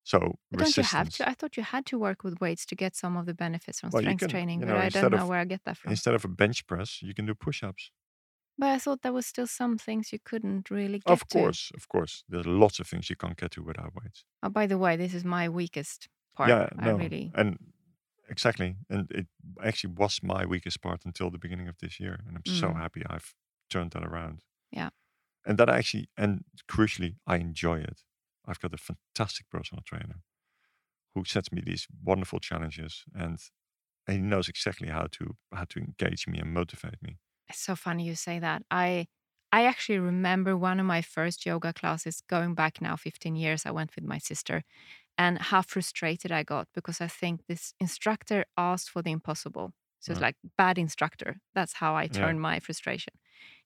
So 0.03 0.39
But 0.49 0.57
don't 0.57 0.75
you 0.75 0.81
have 0.83 1.11
to? 1.11 1.29
I 1.29 1.35
thought 1.35 1.55
you 1.55 1.61
had 1.61 1.85
to 1.87 1.99
work 1.99 2.23
with 2.23 2.39
weights 2.41 2.65
to 2.67 2.75
get 2.75 2.95
some 2.95 3.15
of 3.15 3.27
the 3.27 3.35
benefits 3.35 3.79
from 3.81 3.91
Well, 3.91 4.01
strength 4.01 4.25
can, 4.25 4.27
training, 4.27 4.61
you 4.61 4.65
but 4.65 4.75
I 4.75 4.89
don't 4.89 5.11
know 5.11 5.27
of 5.27 5.27
where 5.27 5.37
I 5.39 5.45
get 5.45 5.63
that 5.65 5.77
from. 5.77 6.01
instead 6.01 6.15
of 6.15 6.25
a 6.25 6.29
bench 6.29 6.67
press, 6.67 7.01
you 7.01 7.13
can 7.13 7.25
do 7.25 7.35
push-ups. 7.35 7.91
But 8.57 8.69
I 8.69 8.79
thought 8.79 9.01
there 9.01 9.13
was 9.13 9.27
still 9.27 9.47
some 9.47 9.77
things 9.77 10.11
you 10.13 10.19
couldn't 10.19 10.69
really 10.69 10.99
get 10.99 11.19
to 11.19 11.25
Of 11.25 11.29
to. 11.29 11.51
course, 11.51 11.71
of 11.73 11.87
course. 11.87 12.23
There's 12.29 12.45
lots 12.45 12.79
of 12.79 12.87
things 12.87 13.09
you 13.09 13.15
can't 13.15 13.37
get 13.37 13.49
to 13.53 13.63
without 13.63 13.95
weights. 13.95 14.23
Oh, 14.41 14.49
by 14.49 14.65
the 14.67 14.77
way, 14.77 14.95
this 14.95 15.13
is 15.13 15.25
my 15.25 15.49
weakest 15.49 16.07
part. 16.35 16.55
Yeah, 16.55 16.69
I 16.77 16.87
no, 16.87 16.91
really 16.91 17.33
and 17.33 17.57
exactly, 18.29 18.77
and 18.89 19.09
it 19.11 19.27
actually 19.63 19.93
was 19.93 20.21
my 20.23 20.45
weakest 20.45 20.81
part 20.81 21.05
until 21.05 21.29
the 21.31 21.37
beginning 21.39 21.67
of 21.67 21.77
this 21.79 21.99
year, 21.99 22.19
and 22.27 22.35
I'm 22.37 22.45
so 22.45 22.73
Mm. 22.73 22.75
happy 22.75 23.03
I've 23.09 23.33
turned 23.69 23.91
that 23.91 24.03
around. 24.05 24.43
Yeah. 24.71 24.89
and 25.45 25.57
that 25.57 25.69
actually, 25.69 26.09
and 26.17 26.43
crucially, 26.69 27.15
I 27.27 27.37
enjoy 27.37 27.79
it. 27.79 28.01
I've 28.45 28.59
got 28.59 28.73
a 28.73 28.77
fantastic 28.77 29.49
personal 29.49 29.83
trainer 29.85 30.21
who 31.15 31.25
sets 31.25 31.51
me 31.51 31.61
these 31.65 31.87
wonderful 32.03 32.39
challenges, 32.39 33.05
and 33.15 33.39
he 34.07 34.17
knows 34.19 34.49
exactly 34.49 34.89
how 34.89 35.07
to 35.13 35.37
how 35.53 35.65
to 35.65 35.79
engage 35.79 36.27
me 36.27 36.39
and 36.39 36.53
motivate 36.53 37.01
me. 37.01 37.19
It's 37.49 37.59
so 37.59 37.75
funny 37.75 38.05
you 38.05 38.15
say 38.15 38.39
that. 38.39 38.63
I 38.71 39.07
I 39.51 39.65
actually 39.65 39.99
remember 39.99 40.57
one 40.57 40.79
of 40.79 40.85
my 40.85 41.01
first 41.01 41.45
yoga 41.45 41.71
classes 41.73 42.21
going 42.27 42.55
back 42.55 42.81
now 42.81 42.95
15 42.95 43.35
years. 43.35 43.65
I 43.65 43.71
went 43.71 43.95
with 43.95 44.03
my 44.05 44.17
sister 44.17 44.63
and 45.17 45.39
how 45.39 45.63
frustrated 45.63 46.31
I 46.31 46.43
got 46.43 46.69
because 46.75 47.01
I 47.01 47.07
think 47.09 47.47
this 47.47 47.73
instructor 47.79 48.45
asked 48.57 48.89
for 48.91 49.01
the 49.03 49.11
impossible. 49.11 49.73
So 50.01 50.11
it's 50.13 50.21
Right. 50.21 50.21
like 50.21 50.37
bad 50.57 50.77
instructor. 50.79 51.41
That's 51.55 51.73
how 51.75 51.95
I 51.95 52.07
Yeah. 52.09 52.31
turn 52.31 52.39
my 52.39 52.59
frustration. 52.61 53.15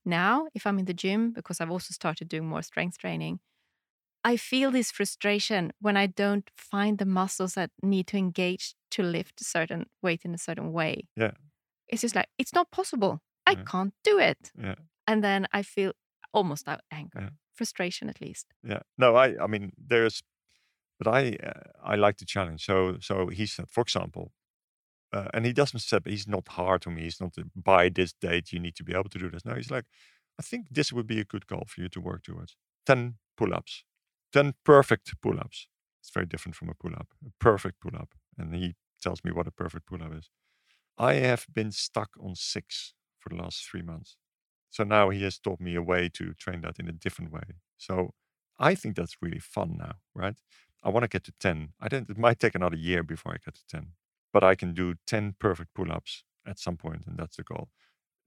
Now, 0.06 0.48
if 0.56 0.68
I'm 0.68 0.80
in 0.80 0.86
the 0.86 0.94
gym, 0.96 1.32
because 1.34 1.62
I've 1.62 1.72
also 1.72 1.94
started 1.94 2.30
doing 2.30 2.48
more 2.48 2.64
strength 2.64 2.98
training, 3.00 3.42
I 4.24 4.38
feel 4.38 4.72
this 4.72 4.92
frustration 4.92 5.72
when 5.80 5.98
I 5.98 6.08
don't 6.08 6.50
find 6.58 6.98
the 6.98 7.06
muscles 7.06 7.54
that 7.56 7.72
need 7.82 8.08
to 8.08 8.18
engage 8.18 8.76
to 8.92 9.04
lift 9.04 9.42
a 9.42 9.46
certain 9.46 9.86
weight 10.02 10.26
in 10.26 10.34
a 10.34 10.38
certain 10.38 10.72
way. 10.74 11.10
Yeah. 11.16 11.34
It's 11.88 12.02
just 12.02 12.16
like, 12.16 12.30
it's 12.38 12.54
not 12.54 12.72
possible. 12.72 13.22
I 13.50 13.56
Yeah. 13.56 13.64
can't 13.66 13.94
do 14.04 14.20
it. 14.20 14.52
Yeah. 14.56 14.76
And 15.08 15.24
then 15.24 15.48
I 15.60 15.64
feel 15.64 15.94
almost 16.34 16.68
out 16.68 16.82
anger, 16.92 17.22
Yeah. 17.22 17.30
frustration 17.56 18.10
at 18.10 18.22
least. 18.22 18.54
Yeah. 18.64 18.82
No, 18.98 19.16
I 19.16 19.36
I 19.44 19.48
mean 19.48 19.72
there's 19.90 20.22
but 21.00 21.08
I 21.08 21.36
uh, 21.44 21.94
I 21.94 21.96
like 21.96 22.18
to 22.18 22.26
challenge. 22.26 22.66
So 22.66 23.00
so 23.02 23.28
he 23.30 23.46
said, 23.48 23.70
for 23.70 23.82
example, 23.82 24.32
uh, 25.14 25.28
and 25.34 25.46
he 25.46 25.54
doesn't 25.54 25.80
say 25.82 26.00
he's 26.06 26.28
not 26.28 26.48
hard 26.50 26.88
on 26.88 26.96
me. 26.96 27.02
He's 27.04 27.20
not 27.22 27.38
uh, 27.38 27.44
by 27.56 27.90
this 27.90 28.14
date 28.14 28.54
you 28.54 28.60
need 28.60 28.76
to 28.76 28.84
be 28.84 28.94
able 28.94 29.10
to 29.10 29.20
do 29.20 29.30
this. 29.30 29.46
No, 29.46 29.56
he's 29.56 29.72
like, 29.72 29.86
I 30.40 30.44
think 30.44 30.68
this 30.72 30.94
would 30.94 31.08
be 31.08 31.20
a 31.20 31.26
good 31.26 31.48
goal 31.48 31.66
for 31.68 31.82
you 31.82 31.90
to 31.90 32.02
work 32.02 32.24
towards. 32.24 32.56
Ten 32.86 33.18
pull-ups, 33.38 33.84
ten 34.32 34.54
perfect 34.64 35.14
pull-ups. 35.22 35.68
It's 36.02 36.12
very 36.14 36.26
different 36.28 36.56
from 36.56 36.70
a 36.70 36.74
pull-up. 36.76 37.08
A 37.26 37.32
perfect 37.40 37.80
pull-up, 37.82 38.14
and 38.38 38.56
he 38.56 38.76
tells 39.02 39.24
me 39.24 39.32
what 39.32 39.48
a 39.48 39.52
perfect 39.52 39.86
pull-up 39.88 40.14
is. 40.14 40.30
I 40.98 41.14
have 41.16 41.46
been 41.54 41.72
stuck 41.72 42.10
on 42.20 42.36
six 42.36 42.94
for 43.20 43.30
the 43.30 43.36
last 43.38 43.66
three 43.70 43.82
months. 43.82 44.18
So 44.70 44.84
now 44.84 45.10
he 45.10 45.24
has 45.24 45.40
taught 45.40 45.60
me 45.60 45.76
a 45.76 45.82
way 45.82 46.10
to 46.10 46.34
train 46.36 46.62
that 46.62 46.80
in 46.80 46.88
a 46.88 46.92
different 46.94 47.32
way. 47.32 47.44
So 47.78 48.12
I 48.60 48.76
think 48.76 48.96
that's 48.96 49.18
really 49.22 49.40
fun 49.40 49.78
now, 49.78 49.96
right? 50.14 50.38
I 50.84 50.90
want 50.90 51.04
to 51.04 51.10
get 51.10 51.24
to 51.26 51.34
10. 51.40 51.74
I 51.80 51.88
don't, 51.90 52.10
it 52.10 52.18
might 52.18 52.40
take 52.40 52.56
another 52.56 52.78
year 52.78 53.04
before 53.04 53.34
I 53.34 53.38
get 53.44 53.56
to 53.56 53.66
10, 53.68 53.94
but 54.34 54.44
I 54.44 54.56
can 54.56 54.74
do 54.74 54.96
10 55.08 55.36
perfect 55.40 55.74
pull 55.74 55.92
ups 55.92 56.24
at 56.46 56.60
some 56.60 56.78
point, 56.78 57.06
and 57.08 57.18
that's 57.18 57.38
the 57.38 57.44
goal. 57.44 57.70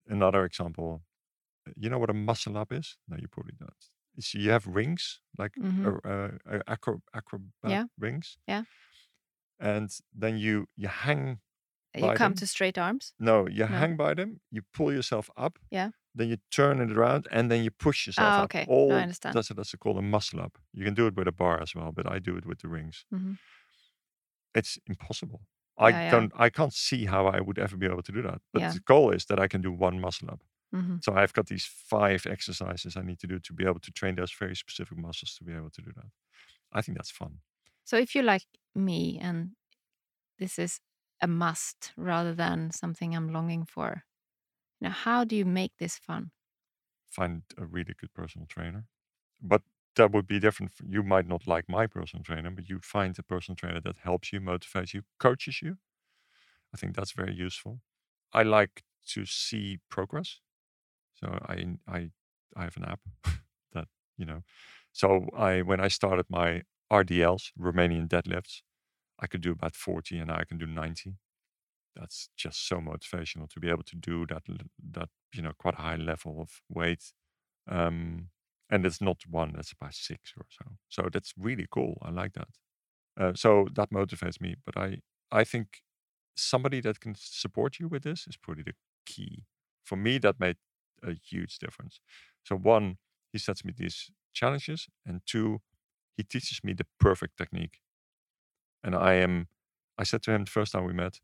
Another 0.06 0.44
example, 0.44 1.04
you 1.76 1.90
know 1.90 1.98
what 1.98 2.10
a 2.10 2.14
muscle 2.14 2.56
up 2.58 2.72
is? 2.72 2.98
No, 3.08 3.16
you 3.18 3.28
probably 3.28 3.54
don't. 3.58 3.74
It's, 4.16 4.34
you 4.34 4.50
have 4.50 4.66
rings, 4.66 5.20
like 5.38 5.54
Mhm. 5.56 5.86
uh, 5.86 5.98
uh, 6.04 6.30
uh, 6.46 6.60
acro, 6.68 7.02
acrobat 7.14 7.52
Yeah. 7.62 7.86
rings. 7.98 8.38
Yeah. 8.46 8.64
And 9.58 9.90
then 10.12 10.36
you 10.38 10.66
you 10.76 10.88
hang 10.88 11.40
You 11.94 12.10
come 12.12 12.34
them? 12.34 12.34
to 12.34 12.46
straight 12.46 12.78
arms. 12.78 13.14
no, 13.18 13.48
you 13.48 13.64
No. 13.68 13.78
hang 13.78 13.96
by 13.96 14.14
them, 14.14 14.40
you 14.50 14.62
pull 14.72 14.92
yourself 14.92 15.30
up, 15.36 15.58
Yeah. 15.70 15.90
then 16.14 16.28
you 16.28 16.38
turn 16.50 16.80
it 16.80 16.96
around, 16.96 17.28
and 17.30 17.50
then 17.50 17.64
you 17.64 17.70
push 17.70 18.06
yourself 18.06 18.38
Ah, 18.38 18.38
up. 18.38 18.44
okay. 18.44 18.70
No, 18.88 18.96
I 18.96 19.02
understand. 19.02 19.34
that's 19.34 19.48
that's 19.48 19.74
called 19.76 19.98
a 19.98 20.02
muscle 20.02 20.40
up. 20.40 20.58
You 20.72 20.84
can 20.84 20.94
do 20.94 21.06
it 21.08 21.16
with 21.16 21.28
a 21.28 21.32
bar 21.32 21.60
as 21.62 21.74
well, 21.74 21.92
but 21.92 22.06
I 22.10 22.18
do 22.20 22.36
it 22.38 22.46
with 22.46 22.60
the 22.60 22.68
rings. 22.68 23.06
Mhm. 23.10 23.38
It's 24.54 24.78
impossible. 24.86 25.42
I 25.78 25.92
Yeah, 25.92 26.02
yeah. 26.02 26.10
don't. 26.10 26.32
I 26.36 26.50
can't 26.50 26.74
see 26.74 27.06
how 27.06 27.26
I 27.26 27.40
would 27.40 27.58
ever 27.58 27.76
be 27.76 27.86
able 27.86 28.02
to 28.02 28.12
do 28.12 28.22
that. 28.22 28.42
But 28.52 28.60
Yeah. 28.60 28.72
the 28.72 28.80
goal 28.80 29.10
is 29.10 29.24
that 29.26 29.40
I 29.40 29.48
can 29.48 29.62
do 29.62 29.72
one 29.72 30.00
muscle 30.00 30.30
up. 30.30 30.42
hmm 30.72 30.96
So 31.00 31.14
I've 31.14 31.32
got 31.34 31.46
these 31.48 31.66
five 31.66 32.26
exercises 32.26 32.96
I 32.96 33.02
need 33.02 33.20
to 33.20 33.26
do 33.26 33.38
to 33.40 33.52
be 33.54 33.64
able 33.66 33.80
to 33.80 33.92
train 33.92 34.16
those 34.16 34.32
very 34.32 34.56
specific 34.56 34.98
muscles 34.98 35.36
to 35.36 35.44
be 35.44 35.52
able 35.54 35.70
to 35.70 35.82
do 35.82 35.92
that. 35.96 36.06
I 36.72 36.82
think 36.82 36.98
that's 36.98 37.10
fun. 37.12 37.40
So 37.84 37.96
if 37.96 38.14
you 38.14 38.22
like 38.22 38.46
me 38.74 39.18
and 39.20 39.52
this 40.38 40.58
is 40.58 40.80
a 41.22 41.28
must 41.28 41.92
rather 41.96 42.34
than 42.34 42.70
something 42.72 43.16
I'm 43.16 43.32
longing 43.32 43.64
for, 43.66 44.04
Now, 44.80 44.90
how 44.90 45.24
do 45.24 45.36
you 45.36 45.46
make 45.46 45.76
this 45.78 45.98
fun? 45.98 46.32
Find 47.10 47.42
a 47.58 47.66
really 47.66 47.94
good 47.94 48.12
personal 48.14 48.46
trainer, 48.46 48.86
but 49.42 49.62
that 49.96 50.12
would 50.12 50.26
be 50.28 50.40
different. 50.40 50.72
You 50.86 51.02
might 51.02 51.26
not 51.26 51.46
like 51.46 51.68
my 51.68 51.86
personal 51.88 52.24
trainer, 52.24 52.50
but 52.50 52.68
you 52.68 52.80
find 52.80 53.18
a 53.18 53.22
personal 53.24 53.56
trainer 53.56 53.80
that 53.82 53.98
helps 53.98 54.32
you, 54.32 54.40
motivates 54.40 54.94
you, 54.94 55.02
coaches 55.18 55.62
you. 55.62 55.78
I 56.74 56.78
think 56.78 56.96
that's 56.96 57.12
very 57.12 57.34
useful. 57.34 57.82
I 58.32 58.42
like 58.44 58.84
to 59.08 59.26
see 59.26 59.80
progress. 59.90 60.40
So 61.14 61.28
I 61.48 61.78
I 61.88 62.10
I 62.56 62.64
have 62.64 62.76
an 62.78 62.84
app 62.86 63.00
that 63.72 63.88
you 64.18 64.26
know. 64.26 64.42
So 64.92 65.28
I 65.36 65.62
when 65.62 65.80
I 65.80 65.88
started 65.88 66.26
my 66.30 66.64
RDLs, 66.90 67.52
Romanian 67.58 68.08
deadlifts, 68.08 68.62
I 69.22 69.28
could 69.28 69.42
do 69.42 69.52
about 69.52 69.76
40 69.76 70.18
and 70.18 70.32
I 70.32 70.44
can 70.44 70.58
do 70.58 70.66
90. 70.66 71.14
That's 71.96 72.30
just 72.36 72.68
so 72.68 72.78
motivational 72.78 73.50
to 73.50 73.60
be 73.60 73.70
able 73.70 73.84
to 73.84 73.96
do 73.96 74.26
that, 74.28 74.44
that 74.92 75.10
you 75.34 75.42
know 75.42 75.52
quite 75.58 75.74
a 75.78 75.82
high 75.82 75.96
level 75.96 76.40
of 76.42 76.50
weight. 76.70 77.12
Um 77.68 78.30
and 78.70 78.86
it's 78.86 79.00
not 79.02 79.22
one, 79.30 79.52
that's 79.54 79.72
about 79.72 79.94
six 79.94 80.32
or 80.36 80.46
so. 80.50 80.72
So 80.88 81.08
that's 81.12 81.34
really 81.38 81.66
cool. 81.70 81.98
I 82.02 82.10
like 82.10 82.34
that. 82.34 82.48
Uh, 83.18 83.32
so 83.34 83.68
that 83.74 83.90
motivates 83.90 84.40
me. 84.40 84.56
But 84.64 84.76
I 84.76 84.98
I 85.30 85.44
think 85.44 85.82
somebody 86.36 86.80
that 86.82 87.00
can 87.00 87.14
support 87.16 87.78
you 87.80 87.88
with 87.88 88.02
this 88.04 88.26
is 88.28 88.36
probably 88.36 88.64
the 88.64 88.74
key. 89.06 89.44
For 89.84 89.96
me, 89.96 90.18
that 90.18 90.40
made 90.40 90.56
a 91.02 91.14
huge 91.14 91.58
difference. 91.58 92.00
So 92.44 92.56
one, 92.56 92.98
he 93.32 93.38
sets 93.38 93.64
me 93.64 93.72
these 93.76 94.10
challenges, 94.32 94.88
and 95.06 95.22
two, 95.26 95.60
he 96.16 96.24
teaches 96.24 96.60
me 96.64 96.74
the 96.74 96.86
perfect 97.00 97.38
technique. 97.38 97.80
And 98.84 98.94
I 98.94 99.14
am, 99.14 99.48
I 99.98 100.04
said 100.04 100.22
to 100.22 100.32
him 100.32 100.44
the 100.44 100.50
first 100.50 100.72
time 100.72 100.84
we 100.84 100.92
met, 100.92 101.20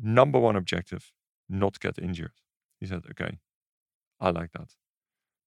number 0.00 0.38
one 0.38 0.56
objective, 0.56 1.12
not 1.48 1.80
get 1.80 1.98
injured. 1.98 2.32
He 2.80 2.86
said, 2.86 3.02
okay, 3.10 3.38
I 4.20 4.30
like 4.30 4.52
that. 4.52 4.76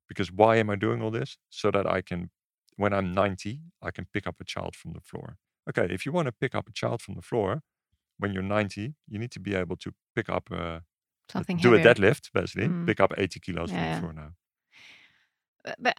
Because 0.08 0.32
why 0.32 0.58
am 0.58 0.70
I 0.70 0.76
doing 0.76 1.02
all 1.02 1.12
this? 1.12 1.38
So 1.50 1.72
that 1.72 1.86
I 1.86 2.02
can, 2.02 2.30
when 2.76 2.94
I'm 2.94 3.14
90, 3.14 3.62
I 3.82 3.92
can 3.92 4.06
pick 4.14 4.28
up 4.28 4.36
a 4.42 4.44
child 4.44 4.76
from 4.76 4.94
the 4.94 5.02
floor. 5.02 5.38
Okay, 5.70 5.88
if 5.94 6.06
you 6.06 6.12
want 6.12 6.26
to 6.26 6.32
pick 6.34 6.54
up 6.56 6.68
a 6.68 6.74
child 6.74 7.02
from 7.02 7.16
the 7.16 7.22
floor, 7.22 7.62
when 8.18 8.34
you're 8.34 8.44
90, 8.44 8.96
you 9.08 9.18
need 9.20 9.32
to 9.32 9.40
be 9.40 9.56
able 9.56 9.78
to 9.78 9.94
pick 10.16 10.30
up 10.30 10.52
a 10.52 10.84
Something 11.30 11.58
do 11.58 11.72
heavier. 11.72 11.90
a 11.90 11.96
deadlift 11.96 12.32
basically, 12.34 12.68
Mm. 12.68 12.86
pick 12.86 13.00
up 13.00 13.14
80 13.18 13.40
kilos 13.40 13.72
Yeah, 13.72 13.78
from 13.78 13.92
the 13.94 14.00
floor 14.00 14.14
now. 14.14 14.34
But, 15.64 15.76
but 15.80 15.96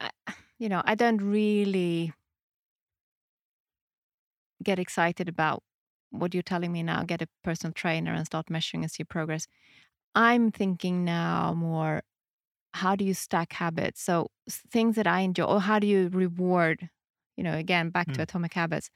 you 0.58 0.68
know, 0.68 0.82
I 0.84 0.94
don't 0.94 1.18
really 1.22 2.12
get 4.62 4.78
excited 4.78 5.28
about 5.28 5.62
what 6.10 6.34
you're 6.34 6.42
telling 6.42 6.72
me 6.72 6.82
now. 6.82 7.04
Get 7.04 7.22
a 7.22 7.28
personal 7.42 7.72
trainer 7.74 8.12
and 8.12 8.26
start 8.26 8.50
measuring 8.50 8.84
and 8.84 8.90
see 8.90 9.04
progress. 9.04 9.46
I'm 10.14 10.52
thinking 10.52 11.04
now 11.04 11.54
more 11.54 12.02
how 12.74 12.96
do 12.96 13.04
you 13.04 13.14
stack 13.14 13.52
habits? 13.52 14.02
So 14.02 14.28
things 14.48 14.96
that 14.96 15.06
I 15.06 15.20
enjoy, 15.20 15.44
or 15.44 15.60
how 15.60 15.78
do 15.78 15.86
you 15.86 16.08
reward? 16.08 16.88
You 17.36 17.44
know, 17.44 17.54
again, 17.56 17.90
back 17.90 18.12
to 18.12 18.22
Hmm. 18.22 18.24
atomic 18.24 18.54
habits. 18.54 18.90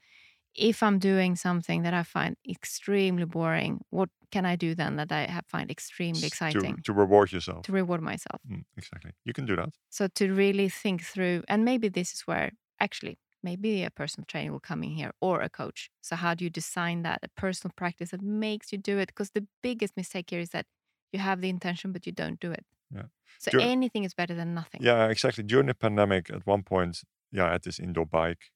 If 0.55 0.83
I'm 0.83 0.99
doing 0.99 1.35
something 1.35 1.83
that 1.83 1.93
I 1.93 2.03
find 2.03 2.37
extremely 2.49 3.25
boring, 3.25 3.81
what 3.91 4.09
can 4.31 4.45
I 4.45 4.55
do 4.57 4.75
then 4.75 4.97
that 4.97 5.11
I 5.11 5.27
have 5.27 5.45
find 5.47 5.71
extremely 5.71 6.27
exciting 6.27 6.75
To, 6.75 6.77
to 6.83 6.93
reward 6.93 7.31
yourself. 7.31 7.65
to 7.65 7.71
reward 7.73 8.01
myself? 8.01 8.41
Mm, 8.49 8.65
exactly. 8.77 9.13
You 9.25 9.33
can 9.33 9.45
do 9.45 9.55
that. 9.57 9.69
So 9.89 10.07
to 10.07 10.33
really 10.33 10.69
think 10.69 11.01
through, 11.03 11.43
and 11.47 11.65
maybe 11.65 11.89
this 11.89 12.13
is 12.13 12.21
where 12.21 12.51
actually 12.79 13.17
maybe 13.43 13.83
a 13.83 13.91
personal 13.91 14.25
trainer 14.27 14.51
will 14.51 14.59
come 14.59 14.83
in 14.83 14.91
here 14.91 15.11
or 15.21 15.41
a 15.41 15.49
coach. 15.49 15.89
So 16.01 16.15
how 16.15 16.33
do 16.35 16.43
you 16.43 16.49
design 16.49 17.03
that 17.03 17.19
a 17.23 17.29
personal 17.29 17.73
practice 17.75 18.11
that 18.11 18.21
makes 18.21 18.71
you 18.71 18.77
do 18.77 18.99
it? 18.99 19.07
Because 19.07 19.31
the 19.31 19.47
biggest 19.63 19.95
mistake 19.97 20.29
here 20.29 20.39
is 20.39 20.49
that 20.51 20.65
you 21.11 21.19
have 21.19 21.41
the 21.41 21.49
intention 21.49 21.91
but 21.91 22.05
you 22.05 22.11
don't 22.11 22.39
do 22.39 22.51
it. 22.51 22.65
Yeah. 22.91 23.07
So 23.39 23.51
Dur- 23.51 23.59
anything 23.59 24.03
is 24.03 24.13
better 24.13 24.35
than 24.35 24.53
nothing. 24.53 24.81
Yeah, 24.81 25.09
exactly. 25.09 25.43
During 25.43 25.67
the 25.67 25.73
pandemic, 25.75 26.29
at 26.29 26.45
one 26.47 26.63
point, 26.63 27.03
yeah, 27.31 27.47
I 27.47 27.51
had 27.53 27.63
this 27.63 27.79
indoor 27.79 28.05
bike, 28.05 28.51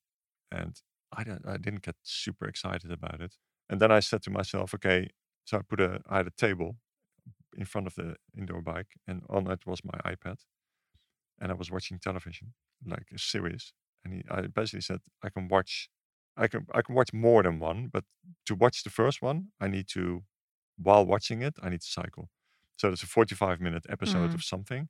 and 0.52 0.82
I 1.12 1.24
don't, 1.24 1.46
I 1.48 1.58
didn't 1.58 1.84
get 1.84 1.98
super 2.04 2.48
excited 2.48 2.92
about 2.92 3.22
it. 3.22 3.38
And 3.70 3.82
then 3.82 3.92
I 3.92 4.02
said 4.02 4.24
to 4.24 4.32
myself, 4.32 4.74
okay, 4.76 5.10
so 5.46 5.58
I 5.60 5.62
put 5.64 5.82
a, 5.82 6.02
I 6.08 6.18
had 6.18 6.28
a 6.28 6.32
table 6.32 6.78
in 7.58 7.66
front 7.66 7.88
of 7.88 7.96
the 7.96 8.18
indoor 8.38 8.62
bike, 8.62 8.96
and 9.08 9.24
on 9.30 9.50
it 9.52 9.66
was 9.66 9.84
my 9.86 10.00
iPad, 10.06 10.40
and 11.40 11.52
I 11.52 11.56
was 11.56 11.72
watching 11.72 12.00
television, 12.00 12.54
like 12.86 13.10
a 13.14 13.20
series. 13.20 13.74
And 14.04 14.14
he, 14.14 14.24
I 14.30 14.42
basically 14.48 14.82
said, 14.82 15.02
I 15.24 15.30
can 15.30 15.48
watch, 15.48 15.90
I 16.38 16.48
can, 16.48 16.66
I 16.74 16.82
can 16.82 16.96
watch 16.96 17.14
more 17.14 17.44
than 17.44 17.60
one, 17.60 17.88
but 17.92 18.04
to 18.46 18.56
watch 18.56 18.84
the 18.84 18.90
first 18.90 19.22
one, 19.22 19.50
I 19.60 19.68
need 19.68 19.88
to, 19.90 20.24
while 20.78 21.06
watching 21.06 21.42
it, 21.42 21.56
I 21.64 21.70
need 21.70 21.82
to 21.82 21.88
cycle. 21.88 22.30
So 22.78 22.92
it's 22.92 23.04
a 23.04 23.08
45 23.08 23.62
minute 23.62 23.86
episode 23.90 24.32
Mm. 24.32 24.36
of 24.36 24.44
something. 24.44 24.90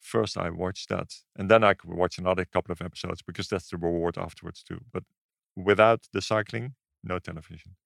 First, 0.00 0.36
I 0.36 0.50
watch 0.50 0.86
that, 0.88 1.14
and 1.36 1.50
then 1.50 1.62
I 1.64 1.74
could 1.74 1.90
watch 1.90 2.18
another 2.18 2.44
couple 2.44 2.72
of 2.72 2.82
episodes 2.82 3.22
because 3.22 3.48
that's 3.48 3.68
the 3.70 3.76
reward 3.78 4.18
afterwards 4.18 4.62
too. 4.64 4.80
But 4.92 5.04
without 5.56 6.08
the 6.12 6.20
cycling, 6.22 6.74
no 7.04 7.18
television. 7.20 7.76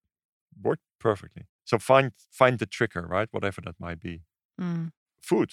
Worked 0.63 0.85
perfectly. 1.01 1.45
So 1.65 1.79
find 1.79 2.13
find 2.31 2.59
the 2.59 2.67
trigger, 2.67 3.07
right? 3.07 3.29
Whatever 3.33 3.61
that 3.63 3.81
might 3.81 4.01
be. 4.01 4.23
Mm. 4.61 4.91
Food. 5.21 5.53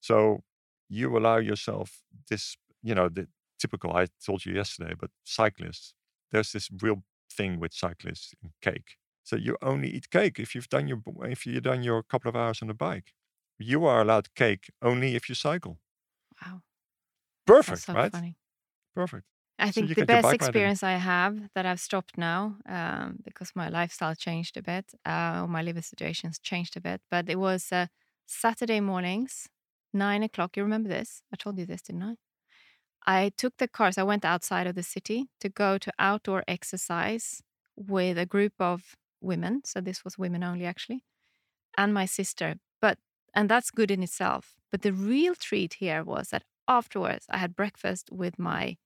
So 0.00 0.42
you 0.88 1.16
allow 1.16 1.38
yourself 1.38 2.02
this, 2.28 2.56
you 2.82 2.94
know, 2.94 3.08
the 3.08 3.28
typical. 3.58 3.92
I 3.96 4.06
told 4.24 4.44
you 4.46 4.54
yesterday, 4.54 4.94
but 4.98 5.10
cyclists. 5.24 5.94
There's 6.30 6.52
this 6.52 6.70
real 6.82 7.04
thing 7.30 7.58
with 7.60 7.72
cyclists 7.74 8.34
and 8.42 8.52
cake. 8.60 8.96
So 9.24 9.36
you 9.36 9.56
only 9.62 9.90
eat 9.90 10.10
cake 10.10 10.38
if 10.38 10.54
you've 10.54 10.68
done 10.68 10.88
your 10.88 11.02
if 11.24 11.46
you've 11.46 11.62
done 11.62 11.82
your 11.82 12.02
couple 12.02 12.28
of 12.28 12.36
hours 12.36 12.62
on 12.62 12.68
the 12.68 12.74
bike. 12.74 13.12
You 13.58 13.84
are 13.86 14.00
allowed 14.00 14.34
cake 14.34 14.70
only 14.82 15.14
if 15.16 15.28
you 15.28 15.34
cycle. 15.34 15.80
Wow. 16.42 16.62
Perfect, 17.46 17.84
That's 17.86 17.86
so 17.86 17.94
right? 17.94 18.12
funny. 18.12 18.36
Perfect. 18.94 19.26
I 19.60 19.72
think 19.72 19.90
you 19.90 19.96
the 19.98 20.06
best 20.06 20.18
bike 20.18 20.40
riding. 20.42 20.72
experience 20.72 20.82
I 20.84 20.92
have 20.92 21.50
that 21.54 21.66
I've 21.66 21.80
stopped 21.80 22.16
now 22.16 22.58
um, 22.66 23.18
because 23.24 23.50
my 23.56 23.68
lifestyle 23.68 24.14
changed 24.14 24.56
a 24.56 24.62
bit, 24.62 24.92
uh, 25.04 25.40
or 25.42 25.48
my 25.48 25.62
liver 25.62 25.82
situation's 25.82 26.38
changed 26.38 26.76
a 26.76 26.80
bit. 26.80 27.02
But 27.10 27.28
it 27.28 27.36
was 27.40 27.72
uh, 27.72 27.88
Saturday 28.26 28.78
mornings, 28.80 29.48
nine 29.92 30.22
o'clock. 30.22 30.56
You 30.56 30.62
remember 30.62 30.88
this? 30.88 31.22
I 31.32 31.36
told 31.36 31.58
you 31.58 31.66
this, 31.66 31.82
didn't 31.82 32.04
I? 32.04 32.14
I 33.08 33.32
took 33.38 33.56
the 33.56 33.66
cars. 33.66 33.96
I 33.96 34.02
went 34.02 34.26
outside 34.26 34.66
of 34.66 34.74
the 34.74 34.82
city 34.82 35.30
to 35.40 35.48
go 35.48 35.78
to 35.78 35.90
outdoor 35.98 36.44
exercise 36.46 37.42
with 37.74 38.18
a 38.18 38.26
group 38.26 38.52
of 38.60 38.96
women. 39.22 39.62
So 39.64 39.80
this 39.80 40.04
was 40.04 40.18
women 40.18 40.44
only, 40.44 40.66
actually, 40.66 41.04
and 41.78 41.94
my 41.94 42.04
sister. 42.04 42.56
But 42.82 42.98
and 43.34 43.48
that's 43.48 43.70
good 43.70 43.90
in 43.90 44.02
itself. 44.02 44.56
But 44.70 44.82
the 44.82 44.92
real 44.92 45.34
treat 45.34 45.74
here 45.74 46.04
was 46.04 46.28
that 46.28 46.44
afterwards 46.68 47.24
I 47.30 47.38
had 47.38 47.56
breakfast 47.56 48.10
with 48.12 48.38
my 48.38 48.76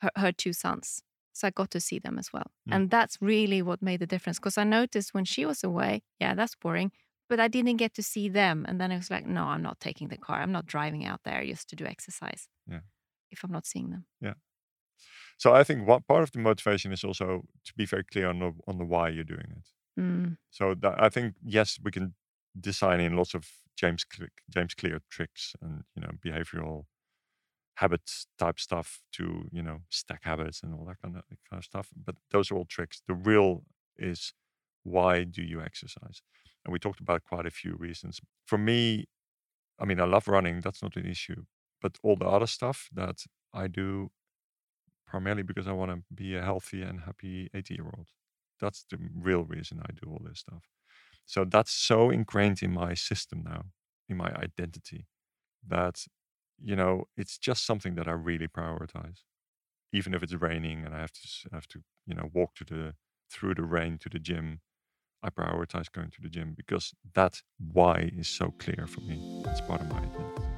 her, 0.00 0.10
her 0.16 0.32
two 0.32 0.52
sons. 0.52 1.04
So 1.32 1.46
I 1.46 1.50
got 1.50 1.70
to 1.70 1.80
see 1.80 2.00
them 2.00 2.18
as 2.18 2.32
well. 2.32 2.50
Mm. 2.68 2.74
And 2.74 2.90
that's 2.90 3.16
really 3.20 3.62
what 3.62 3.80
made 3.80 4.00
the 4.00 4.06
difference. 4.08 4.40
Because 4.40 4.58
I 4.58 4.64
noticed 4.64 5.14
when 5.14 5.24
she 5.24 5.46
was 5.46 5.62
away, 5.62 6.02
yeah, 6.18 6.34
that's 6.34 6.56
boring. 6.56 6.90
But 7.28 7.38
I 7.38 7.46
didn't 7.46 7.76
get 7.76 7.94
to 7.94 8.02
see 8.02 8.28
them. 8.28 8.66
And 8.68 8.80
then 8.80 8.90
I 8.90 8.96
was 8.96 9.10
like, 9.10 9.24
no, 9.24 9.44
I'm 9.44 9.62
not 9.62 9.78
taking 9.78 10.08
the 10.08 10.18
car. 10.18 10.42
I'm 10.42 10.52
not 10.52 10.66
driving 10.66 11.06
out 11.06 11.20
there 11.24 11.44
just 11.46 11.68
to 11.70 11.76
do 11.76 11.86
exercise. 11.86 12.48
Yeah. 12.68 12.80
If 13.32 13.42
I'm 13.44 13.50
not 13.50 13.66
seeing 13.66 13.90
them. 13.90 14.04
Yeah. 14.20 14.34
So 15.38 15.52
I 15.52 15.64
think 15.64 15.88
what 15.88 16.06
part 16.06 16.22
of 16.22 16.32
the 16.32 16.38
motivation 16.38 16.92
is 16.92 17.02
also 17.02 17.42
to 17.64 17.74
be 17.74 17.84
very 17.84 18.04
clear 18.04 18.28
on 18.28 18.38
the 18.38 18.52
on 18.68 18.78
the 18.78 18.84
why 18.84 19.08
you're 19.08 19.24
doing 19.24 19.48
it. 19.56 20.00
Mm. 20.00 20.36
So 20.50 20.74
that, 20.74 21.02
I 21.02 21.08
think 21.08 21.34
yes, 21.44 21.78
we 21.82 21.90
can 21.90 22.14
design 22.58 23.00
in 23.00 23.16
lots 23.16 23.34
of 23.34 23.48
James 23.76 24.04
Cle- 24.04 24.28
James 24.48 24.74
Clear 24.74 25.00
tricks 25.10 25.54
and 25.60 25.82
you 25.96 26.02
know 26.02 26.10
behavioral 26.24 26.84
habits 27.76 28.26
type 28.38 28.60
stuff 28.60 29.00
to 29.12 29.48
you 29.50 29.62
know 29.62 29.78
stack 29.88 30.22
habits 30.24 30.62
and 30.62 30.74
all 30.74 30.84
that 30.84 31.00
kind 31.02 31.16
of 31.16 31.22
kind 31.50 31.58
of 31.58 31.64
stuff. 31.64 31.88
But 32.06 32.16
those 32.30 32.50
are 32.50 32.56
all 32.56 32.66
tricks. 32.66 33.02
The 33.08 33.14
real 33.14 33.64
is 33.96 34.34
why 34.84 35.24
do 35.24 35.42
you 35.42 35.60
exercise? 35.60 36.22
And 36.64 36.72
we 36.72 36.78
talked 36.78 37.00
about 37.00 37.24
quite 37.24 37.46
a 37.46 37.50
few 37.50 37.74
reasons. 37.74 38.20
For 38.46 38.58
me, 38.58 39.06
I 39.78 39.84
mean, 39.84 40.00
I 40.00 40.04
love 40.04 40.28
running. 40.28 40.60
That's 40.60 40.82
not 40.82 40.96
an 40.96 41.06
issue. 41.06 41.44
But 41.82 41.98
all 42.02 42.16
the 42.16 42.26
other 42.26 42.46
stuff 42.46 42.88
that 42.94 43.18
I 43.52 43.66
do 43.66 44.10
primarily 45.12 45.42
because 45.42 45.68
I 45.68 45.72
want 45.72 45.90
to 45.90 46.02
be 46.14 46.36
a 46.36 46.42
healthy 46.42 46.80
and 46.82 47.00
happy 47.00 47.50
80 47.54 47.74
year 47.74 47.84
old. 47.84 48.08
That's 48.60 48.86
the 48.90 48.98
real 49.14 49.44
reason 49.44 49.82
I 49.82 49.92
do 49.92 50.10
all 50.10 50.22
this 50.24 50.40
stuff. 50.40 50.62
So 51.26 51.44
that's 51.44 51.72
so 51.72 52.10
ingrained 52.10 52.62
in 52.62 52.72
my 52.72 52.94
system 52.94 53.42
now, 53.44 53.64
in 54.08 54.16
my 54.16 54.32
identity, 54.34 55.06
that, 55.66 56.06
you 56.62 56.76
know, 56.76 57.04
it's 57.16 57.36
just 57.38 57.66
something 57.66 57.94
that 57.96 58.08
I 58.08 58.12
really 58.12 58.48
prioritize. 58.48 59.18
Even 59.92 60.14
if 60.14 60.22
it's 60.22 60.34
raining 60.34 60.84
and 60.84 60.94
I 60.94 61.00
have 61.00 61.12
to, 61.12 61.48
have 61.52 61.68
to, 61.68 61.82
you 62.06 62.14
know, 62.14 62.30
walk 62.32 62.54
to 62.56 62.64
the, 62.64 62.94
through 63.30 63.54
the 63.56 63.64
rain 63.64 63.98
to 63.98 64.08
the 64.08 64.18
gym, 64.18 64.60
I 65.22 65.28
prioritize 65.30 65.92
going 65.92 66.10
to 66.10 66.22
the 66.22 66.28
gym 66.28 66.54
because 66.56 66.94
that 67.14 67.42
why 67.58 68.10
is 68.16 68.28
so 68.28 68.52
clear 68.58 68.86
for 68.86 69.00
me. 69.02 69.44
It's 69.46 69.60
part 69.60 69.82
of 69.82 69.90
my 69.90 69.98
identity. 69.98 70.51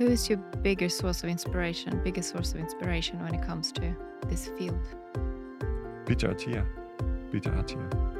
Who 0.00 0.06
is 0.06 0.30
your 0.30 0.38
biggest 0.62 0.96
source 0.96 1.22
of 1.22 1.28
inspiration, 1.28 2.00
biggest 2.02 2.30
source 2.30 2.54
of 2.54 2.60
inspiration 2.60 3.20
when 3.22 3.34
it 3.34 3.42
comes 3.42 3.70
to 3.72 3.94
this 4.28 4.48
field? 4.56 4.80
Peter 6.06 6.28
Attia. 6.28 6.66
Peter 7.30 7.50
Attia. 7.50 8.19